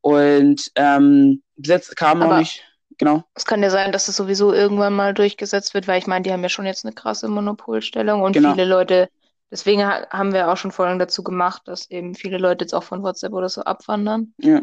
Und 0.00 0.70
ähm, 0.76 1.42
bis 1.56 1.68
jetzt 1.70 1.96
kam 1.96 2.18
noch 2.20 2.26
Aber- 2.26 2.38
nicht, 2.38 2.64
genau, 2.98 3.22
Es 3.34 3.44
kann 3.44 3.62
ja 3.62 3.70
sein, 3.70 3.92
dass 3.92 4.08
es 4.08 4.16
sowieso 4.16 4.52
irgendwann 4.52 4.94
mal 4.94 5.12
durchgesetzt 5.14 5.74
wird, 5.74 5.88
weil 5.88 5.98
ich 5.98 6.06
meine, 6.06 6.22
die 6.22 6.32
haben 6.32 6.42
ja 6.42 6.48
schon 6.48 6.66
jetzt 6.66 6.84
eine 6.84 6.94
krasse 6.94 7.28
Monopolstellung 7.28 8.22
und 8.22 8.32
Genau. 8.32 8.52
viele 8.54 8.64
Leute, 8.66 9.08
deswegen 9.50 9.84
ha 9.84 10.06
haben 10.10 10.32
wir 10.32 10.50
auch 10.50 10.56
schon 10.56 10.72
Folgen 10.72 10.98
dazu 10.98 11.22
gemacht, 11.22 11.62
dass 11.66 11.90
eben 11.90 12.14
viele 12.14 12.38
Leute 12.38 12.64
jetzt 12.64 12.74
auch 12.74 12.82
von 12.82 13.02
WhatsApp 13.02 13.32
oder 13.32 13.48
so 13.48 13.62
abwandern. 13.62 14.34
Ja, 14.38 14.62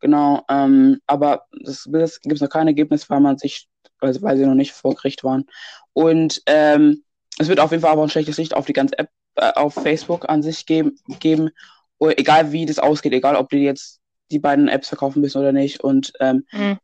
genau. 0.00 0.44
Ähm, 0.48 1.00
aber 1.06 1.46
das, 1.62 1.88
das 1.90 2.20
gibt 2.20 2.34
es 2.34 2.40
noch 2.40 2.48
kein 2.48 2.66
Ergebnis, 2.66 3.08
weil 3.10 3.20
man 3.20 3.38
sich, 3.38 3.68
also 4.00 4.22
weil 4.22 4.36
sie 4.36 4.46
noch 4.46 4.54
nicht 4.54 4.72
vor 4.72 4.94
Gericht 4.94 5.24
waren. 5.24 5.46
Und 5.92 6.42
ähm, 6.46 7.04
es 7.38 7.48
wird 7.48 7.60
auf 7.60 7.70
jeden 7.70 7.82
Fall 7.82 7.92
aber 7.92 8.02
ein 8.02 8.10
schlechtes 8.10 8.36
Licht 8.38 8.54
auf 8.54 8.66
die 8.66 8.72
ganze 8.72 8.98
App, 8.98 9.10
äh, 9.36 9.52
auf 9.54 9.74
Facebook 9.74 10.28
an 10.28 10.42
sich 10.42 10.66
geben, 10.66 10.98
geben. 11.20 11.50
Oder 11.98 12.18
egal 12.18 12.52
wie 12.52 12.66
das 12.66 12.78
ausgeht, 12.78 13.12
egal 13.12 13.36
ob 13.36 13.48
die 13.50 13.58
jetzt 13.58 14.00
die 14.30 14.38
beiden 14.38 14.68
Apps 14.68 14.88
verkaufen 14.88 15.20
müssen 15.20 15.38
oder 15.38 15.52
nicht. 15.52 15.80
Und 15.80 16.12
ähm, 16.20 16.44
Mhm. 16.52 16.78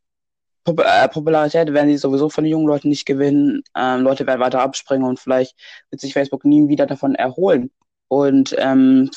Pop 0.67 0.81
äh, 0.81 1.09
Popularität 1.09 1.73
werden 1.73 1.89
sie 1.89 1.97
sowieso 1.97 2.29
von 2.29 2.45
den 2.45 2.51
jungen 2.51 2.67
Leuten 2.67 2.89
nicht 2.89 3.07
gewinnen. 3.07 3.63
Ähm, 3.75 4.03
Leute 4.03 4.27
werden 4.27 4.41
weiter 4.41 4.61
abspringen 4.61 5.09
und 5.09 5.19
vielleicht 5.19 5.57
wird 5.91 6.01
sich 6.01 6.13
Facebook 6.13 6.45
nie 6.45 6.69
wieder 6.69 6.87
davon 6.87 7.15
erholen. 7.15 7.71
Und 8.09 8.55
ähm, 8.59 9.11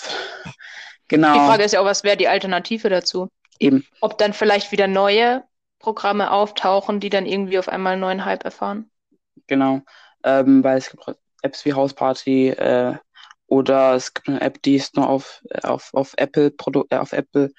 genau, 1.07 1.33
Die 1.33 1.39
Frage 1.39 1.63
ist 1.63 1.73
ja 1.73 1.81
auch, 1.81 1.85
was 1.85 2.03
wäre 2.03 2.17
die 2.17 2.27
Alternative 2.27 2.89
dazu? 2.89 3.29
eben. 3.59 3.85
Ob 4.01 4.17
dann 4.17 4.33
vielleicht 4.33 4.71
wieder 4.71 4.87
neue 4.87 5.43
Programme 5.79 6.31
auftauchen, 6.31 6.99
die 6.99 7.09
dann 7.09 7.25
irgendwie 7.25 7.59
auf 7.59 7.69
einmal 7.69 7.93
einen 7.93 8.01
neuen 8.01 8.25
Hype 8.25 8.43
erfahren. 8.43 8.89
Genau, 9.47 9.81
ähm, 10.23 10.63
weil 10.63 10.77
es 10.77 10.89
gibt 10.89 11.03
Apps 11.41 11.65
wie 11.65 11.73
Hausparty 11.73 12.49
äh, 12.49 12.95
oder 13.47 13.95
es 13.95 14.13
gibt 14.13 14.27
eine 14.27 14.41
App, 14.41 14.61
die 14.61 14.75
es 14.75 14.93
nur 14.93 15.09
auf, 15.09 15.41
äh, 15.49 15.65
auf, 15.67 15.93
auf 15.93 16.13
Apple 16.17 16.51
Produ 16.51 16.85
äh, 16.89 16.97
auf 16.97 17.13
Apple 17.13 17.51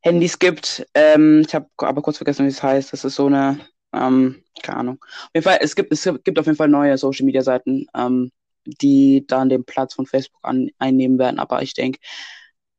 Handys 0.00 0.38
gibt. 0.38 0.86
Ähm, 0.94 1.42
ich 1.46 1.54
habe 1.54 1.68
aber 1.78 2.02
kurz 2.02 2.16
vergessen, 2.18 2.44
wie 2.44 2.50
es 2.50 2.62
heißt. 2.62 2.92
Das 2.92 3.04
ist 3.04 3.16
so 3.16 3.26
eine, 3.26 3.60
ähm, 3.92 4.42
keine 4.62 4.78
Ahnung. 4.78 4.98
Auf 5.02 5.30
jeden 5.34 5.44
Fall, 5.44 5.58
es 5.60 5.76
gibt, 5.76 5.92
es 5.92 6.08
gibt 6.24 6.38
auf 6.38 6.46
jeden 6.46 6.56
Fall 6.56 6.68
neue 6.68 6.96
Social 6.98 7.26
Media 7.26 7.42
Seiten, 7.42 7.86
ähm, 7.94 8.30
die 8.64 9.24
dann 9.26 9.48
den 9.48 9.64
Platz 9.64 9.94
von 9.94 10.06
Facebook 10.06 10.40
an, 10.42 10.70
einnehmen 10.78 11.18
werden. 11.18 11.38
Aber 11.38 11.62
ich 11.62 11.74
denke, 11.74 11.98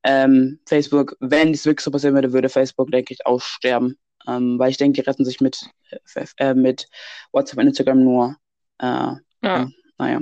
ähm, 0.03 0.59
Facebook, 0.65 1.15
wenn 1.19 1.53
es 1.53 1.65
wirklich 1.65 1.83
so 1.83 1.91
passieren 1.91 2.15
würde, 2.15 2.33
würde 2.33 2.49
Facebook, 2.49 2.91
denke 2.91 3.13
ich, 3.13 3.25
aussterben. 3.25 3.97
Ähm, 4.27 4.59
weil 4.59 4.69
ich 4.69 4.77
denke, 4.77 5.01
die 5.01 5.07
retten 5.07 5.25
sich 5.25 5.41
mit, 5.41 5.65
äh, 5.89 6.25
äh, 6.37 6.53
mit 6.53 6.87
WhatsApp 7.31 7.59
und 7.59 7.67
Instagram 7.67 8.03
nur. 8.03 8.35
Äh, 8.79 8.85
Ja. 8.85 9.21
Ja. 9.43 9.69
naja. 9.97 10.21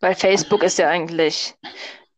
Weil 0.00 0.14
Facebook 0.14 0.62
ist 0.62 0.78
ja 0.78 0.88
eigentlich, 0.88 1.54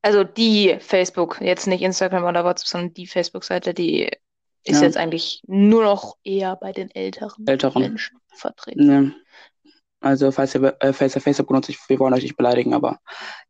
also 0.02 0.24
die 0.24 0.76
Facebook, 0.80 1.40
jetzt 1.40 1.66
nicht 1.66 1.82
Instagram 1.82 2.24
oder 2.24 2.44
WhatsApp, 2.44 2.68
sondern 2.68 2.94
die 2.94 3.06
Facebook-Seite, 3.06 3.74
die 3.74 4.10
ist 4.64 4.80
Ja. 4.80 4.82
jetzt 4.82 4.96
eigentlich 4.96 5.42
nur 5.46 5.82
noch 5.82 6.16
eher 6.24 6.56
bei 6.56 6.72
den 6.72 6.90
älteren 6.90 7.46
Älteren. 7.46 7.82
Menschen 7.82 8.18
vertreten. 8.34 8.86
Ne. 8.86 9.14
Also, 10.00 10.30
falls 10.30 10.54
ihr, 10.54 10.76
äh, 10.78 10.92
falls 10.92 11.16
ihr 11.16 11.20
Facebook 11.20 11.48
benutzt, 11.48 11.68
ich, 11.70 11.78
wir 11.88 11.98
wollen 11.98 12.14
euch 12.14 12.22
nicht 12.22 12.36
beleidigen, 12.36 12.72
aber 12.72 13.00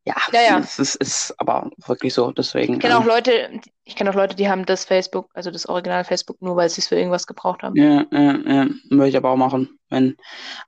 ja, 0.06 0.14
Ja, 0.32 0.40
ja. 0.40 0.58
es 0.58 0.78
ist, 0.78 0.94
ist 0.94 1.34
aber 1.36 1.70
wirklich 1.86 2.14
so, 2.14 2.32
deswegen. 2.32 2.74
Ich 2.74 2.80
kenne 2.80 2.96
auch 2.96 3.02
ähm, 3.02 3.08
Leute, 3.08 3.60
ich 3.84 3.94
kenne 3.96 4.08
auch 4.08 4.14
Leute, 4.14 4.34
die 4.34 4.48
haben 4.48 4.64
das 4.64 4.86
Facebook, 4.86 5.28
also 5.34 5.50
das 5.50 5.66
Original 5.68 6.04
Facebook, 6.04 6.40
nur 6.40 6.56
weil 6.56 6.70
sie 6.70 6.80
es 6.80 6.88
für 6.88 6.96
irgendwas 6.96 7.26
gebraucht 7.26 7.62
haben. 7.62 7.76
Ja, 7.76 8.06
ja, 8.10 8.38
ja, 8.38 8.68
würde 8.88 9.08
ich 9.08 9.16
aber 9.16 9.30
auch 9.30 9.36
machen. 9.36 9.78
Wenn, 9.90 10.16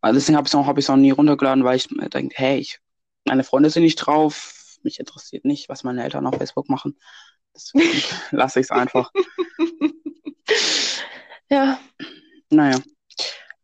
also 0.03 0.19
deswegen 0.19 0.37
habe 0.37 0.47
ich 0.47 0.51
es 0.51 0.55
noch, 0.55 0.67
hab 0.67 0.77
noch 0.77 0.97
nie 0.97 1.13
runtergeladen, 1.13 1.65
weil 1.65 1.77
ich 1.77 1.91
mir 1.91 2.11
denke, 2.11 2.35
hey, 2.37 2.59
ich, 2.59 2.79
meine 3.25 3.45
Freunde 3.45 3.71
sind 3.71 3.85
nicht 3.85 3.97
drauf, 3.97 4.60
mich 4.85 4.99
interessiert 5.01 5.45
nicht, 5.45 5.69
was 5.69 5.85
meine 5.85 6.03
Eltern 6.05 6.27
auf 6.27 6.37
Facebook 6.37 6.69
machen. 6.69 6.97
Deswegen 7.55 8.03
lasse 8.31 8.61
ich 8.61 8.65
es 8.67 8.71
einfach. 8.71 9.11
Ja, 11.49 11.79
Naja. 12.51 12.79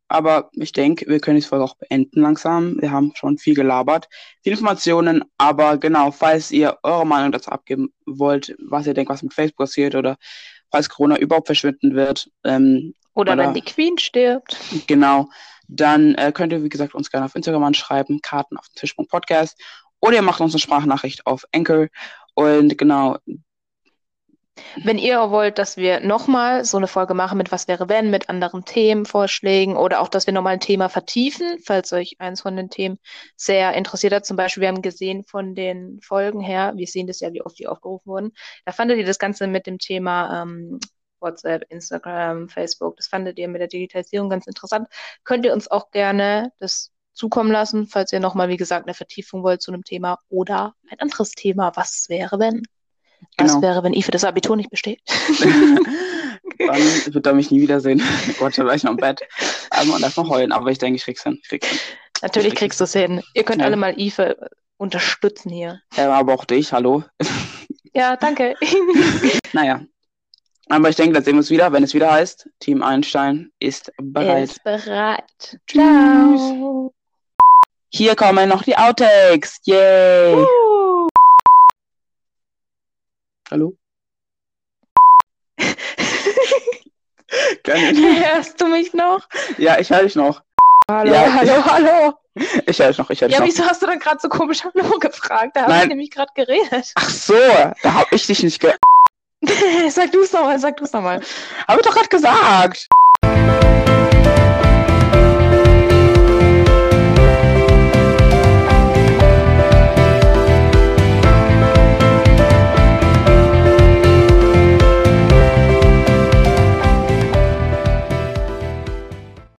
Aber 0.09 0.51
ich 0.53 0.71
denke, 0.71 1.07
wir 1.09 1.19
können 1.19 1.37
die 1.41 1.47
Folge 1.47 1.65
auch 1.65 1.77
beenden 1.77 2.21
langsam. 2.21 2.81
Wir 2.81 2.93
haben 2.93 3.13
schon 3.17 3.39
viel 3.39 3.55
gelabert, 3.55 4.09
viele 4.43 4.55
Informationen, 4.55 5.25
aber 5.37 5.79
genau, 5.79 6.13
falls 6.13 6.53
ihr 6.53 6.79
eure 6.85 7.05
Meinung 7.07 7.33
dazu 7.33 7.51
abgeben 7.51 7.93
wollt, 8.07 8.55
was 8.61 8.87
ihr 8.87 8.95
denkt, 8.95 9.11
was 9.11 9.23
mit 9.25 9.35
Facebook 9.35 9.59
passiert 9.67 9.97
oder 9.97 10.17
falls 10.71 10.89
Corona 10.89 11.19
überhaupt 11.19 11.49
verschwinden 11.49 11.97
wird, 11.97 12.31
ähm, 12.45 12.95
oder 13.15 13.33
Oder- 13.33 13.47
wenn 13.47 13.55
die 13.55 13.63
Queen 13.63 13.99
stirbt. 13.99 14.57
genau, 14.87 15.29
dann 15.67 16.15
äh, 16.15 16.31
könnt 16.33 16.53
ihr, 16.53 16.63
wie 16.63 16.69
gesagt, 16.69 16.95
uns 16.95 17.11
gerne 17.11 17.27
auf 17.27 17.35
Instagram 17.35 17.65
anschreiben, 17.65 18.21
Karten 18.23 18.57
auf 18.59 18.69
den 18.69 18.77
Tisch.podcast 18.77 19.61
oder 20.01 20.17
ihr 20.17 20.23
macht 20.23 20.41
uns 20.41 20.55
eine 20.55 20.61
Sprachnachricht 20.61 21.27
auf 21.27 21.45
Anchor 21.53 21.89
und 22.35 22.77
genau, 22.77 23.19
Wenn 24.83 24.99
ihr 24.99 25.31
wollt, 25.31 25.59
dass 25.59 25.77
wir 25.77 26.01
nochmal 26.01 26.65
so 26.65 26.77
eine 26.79 26.87
Folge 26.87 27.15
machen 27.15 27.37
mit 27.39 27.53
Was 27.53 27.69
wäre 27.69 27.89
wenn, 27.89 28.11
mit 28.11 28.29
anderen 28.31 28.65
Themenvorschlägen 28.65 29.77
oder 29.77 30.01
auch, 30.01 30.09
dass 30.09 30.27
wir 30.27 30.33
nochmal 30.35 30.55
ein 30.55 30.61
Thema 30.61 30.89
vertiefen, 30.89 31.59
falls 31.65 31.93
euch 31.93 32.17
eins 32.21 32.43
von 32.43 32.57
den 32.57 32.71
Themen 32.71 32.99
sehr 33.37 33.75
interessiert 33.75 34.15
hat. 34.15 34.27
Zum 34.27 34.37
Beispiel, 34.37 34.63
wir 34.63 34.69
haben 34.69 34.83
gesehen 34.83 35.25
von 35.25 35.55
den 35.55 36.01
Folgen 36.03 36.41
her, 36.41 36.73
wir 36.77 36.87
sehen 36.87 37.07
das 37.07 37.21
ja, 37.21 37.33
wie 37.33 37.43
oft 37.43 37.59
die 37.59 37.67
aufgerufen 37.67 38.07
wurden. 38.07 38.33
Da 38.65 38.73
fandet 38.73 38.99
ihr 38.99 39.07
das 39.07 39.19
Ganze 39.19 39.47
mit 39.47 39.67
dem 39.67 39.79
Thema 39.79 40.43
ähm, 40.43 40.81
WhatsApp, 41.21 41.65
Instagram, 41.71 42.49
Facebook, 42.49 42.97
das 42.97 43.09
fandet 43.09 43.39
ihr 43.39 43.49
mit 43.49 43.61
der 43.61 43.69
Digitalisierung 43.69 44.31
ganz 44.31 44.47
interessant. 44.47 44.89
Könnt 45.25 45.45
ihr 45.45 45.53
uns 45.53 45.71
auch 45.71 45.91
gerne 45.91 46.53
das 46.59 46.93
zukommen 47.17 47.51
lassen, 47.51 47.87
falls 47.87 48.13
ihr 48.13 48.21
nochmal, 48.21 48.49
wie 48.49 48.57
gesagt, 48.57 48.87
eine 48.87 48.95
Vertiefung 48.95 49.43
wollt 49.43 49.63
zu 49.63 49.73
einem 49.73 49.83
Thema 49.85 50.19
oder 50.29 50.75
ein 50.91 51.01
anderes 51.01 51.33
Thema. 51.33 51.73
Was 51.75 52.07
wäre 52.09 52.39
wenn? 52.39 52.63
Was 53.39 53.53
Genau. 53.55 53.63
wäre, 53.63 53.83
wenn 53.83 53.95
I 53.95 54.03
für 54.03 54.11
das 54.13 54.25
Abitur 54.25 54.57
nicht 54.57 54.71
besteht? 54.71 55.01
dann 56.59 56.81
wird 57.15 57.27
er 57.27 57.33
mich 57.35 57.51
nie 57.51 57.61
wiedersehen. 57.61 58.03
Gott, 58.39 58.57
da 58.59 58.65
war 58.65 58.75
ich 58.75 58.83
noch 58.85 58.93
im 58.93 58.97
Bett. 58.99 59.21
Ähm, 59.81 59.91
und 59.91 60.03
erstmal 60.03 60.29
heulen, 60.29 60.53
aber 60.53 60.71
ich 60.71 60.79
denke, 60.79 60.97
ich 60.97 61.05
krieg's 61.05 61.23
hin. 61.23 61.39
Ich 61.43 61.49
krieg's 61.49 61.69
hin. 61.69 61.79
Natürlich 62.23 62.55
kriegst 62.55 62.81
du 62.81 62.85
es 62.85 62.93
hin. 62.93 63.23
Ihr 63.35 63.45
könnt 63.45 63.61
Ja. 63.61 63.67
alle 63.67 63.77
mal 63.77 63.99
Ife 63.99 64.37
unterstützen 64.79 65.51
hier. 65.51 65.81
Ja, 65.97 66.13
aber 66.13 66.35
auch 66.35 66.45
dich, 66.45 66.73
hallo. 66.73 67.05
Ja, 67.95 68.17
danke. 68.17 68.55
Naja. 69.53 69.81
Aber 70.69 70.89
ich 70.91 70.97
denke, 70.97 71.15
da 71.15 71.23
sehen 71.23 71.35
wir 71.35 71.39
uns 71.39 71.51
wieder, 71.51 71.73
wenn 71.73 71.85
es 71.85 71.95
wieder 71.95 72.13
heißt, 72.13 72.51
Team 72.59 72.83
Einstein 72.83 73.51
ist 73.61 73.89
Er 73.89 73.95
bereit. 74.05 74.45
ist 74.51 74.65
bereit. 74.65 75.59
Tschüss. 75.67 75.81
Ciao. 75.83 76.96
Hier 77.97 78.15
kommen 78.15 78.47
noch 78.51 78.63
die 78.63 78.77
Outtakes. 78.77 79.59
Yay. 79.65 80.35
Uh. 80.35 81.09
Hallo? 83.51 83.75
Ich- 85.57 85.77
Hörst 87.67 88.61
du 88.61 88.67
mich 88.67 88.93
noch? 88.93 89.27
ja, 89.57 89.79
ich 89.79 89.89
höre 89.89 90.03
dich 90.03 90.15
noch. 90.15 90.43
Hallo, 90.91 91.11
Ja, 91.11 91.33
hallo, 91.33 91.59
ich- 91.59 91.65
hallo. 91.65 92.13
Ich 92.67 92.79
höre 92.79 92.89
dich 92.89 92.99
noch, 92.99 93.09
ich 93.09 93.19
höre 93.23 93.29
dich 93.29 93.35
Ja, 93.35 93.41
noch. 93.41 93.47
wieso 93.47 93.65
hast 93.65 93.81
du 93.81 93.87
dann 93.87 93.99
gerade 93.99 94.19
so 94.21 94.29
komisch 94.29 94.63
Hallo 94.63 94.99
gefragt? 94.99 95.57
Da 95.57 95.63
habe 95.63 95.79
ich 95.85 95.87
nämlich 95.89 96.11
gerade 96.11 96.31
geredet. 96.35 96.93
Ach 96.97 97.09
so, 97.09 97.33
da 97.83 97.95
habe 97.95 98.09
ich 98.15 98.27
dich 98.27 98.43
nicht 98.43 98.61
ge... 98.61 98.75
sag 99.89 100.13
du 100.13 100.21
es 100.21 100.33
nochmal, 100.35 100.59
sag 100.59 100.77
du 100.77 100.85
es 100.85 100.93
nochmal. 100.93 101.23
Habe 101.67 101.81
ich 101.81 101.87
doch 101.87 101.95
gerade 101.95 102.09
gesagt. 102.09 102.89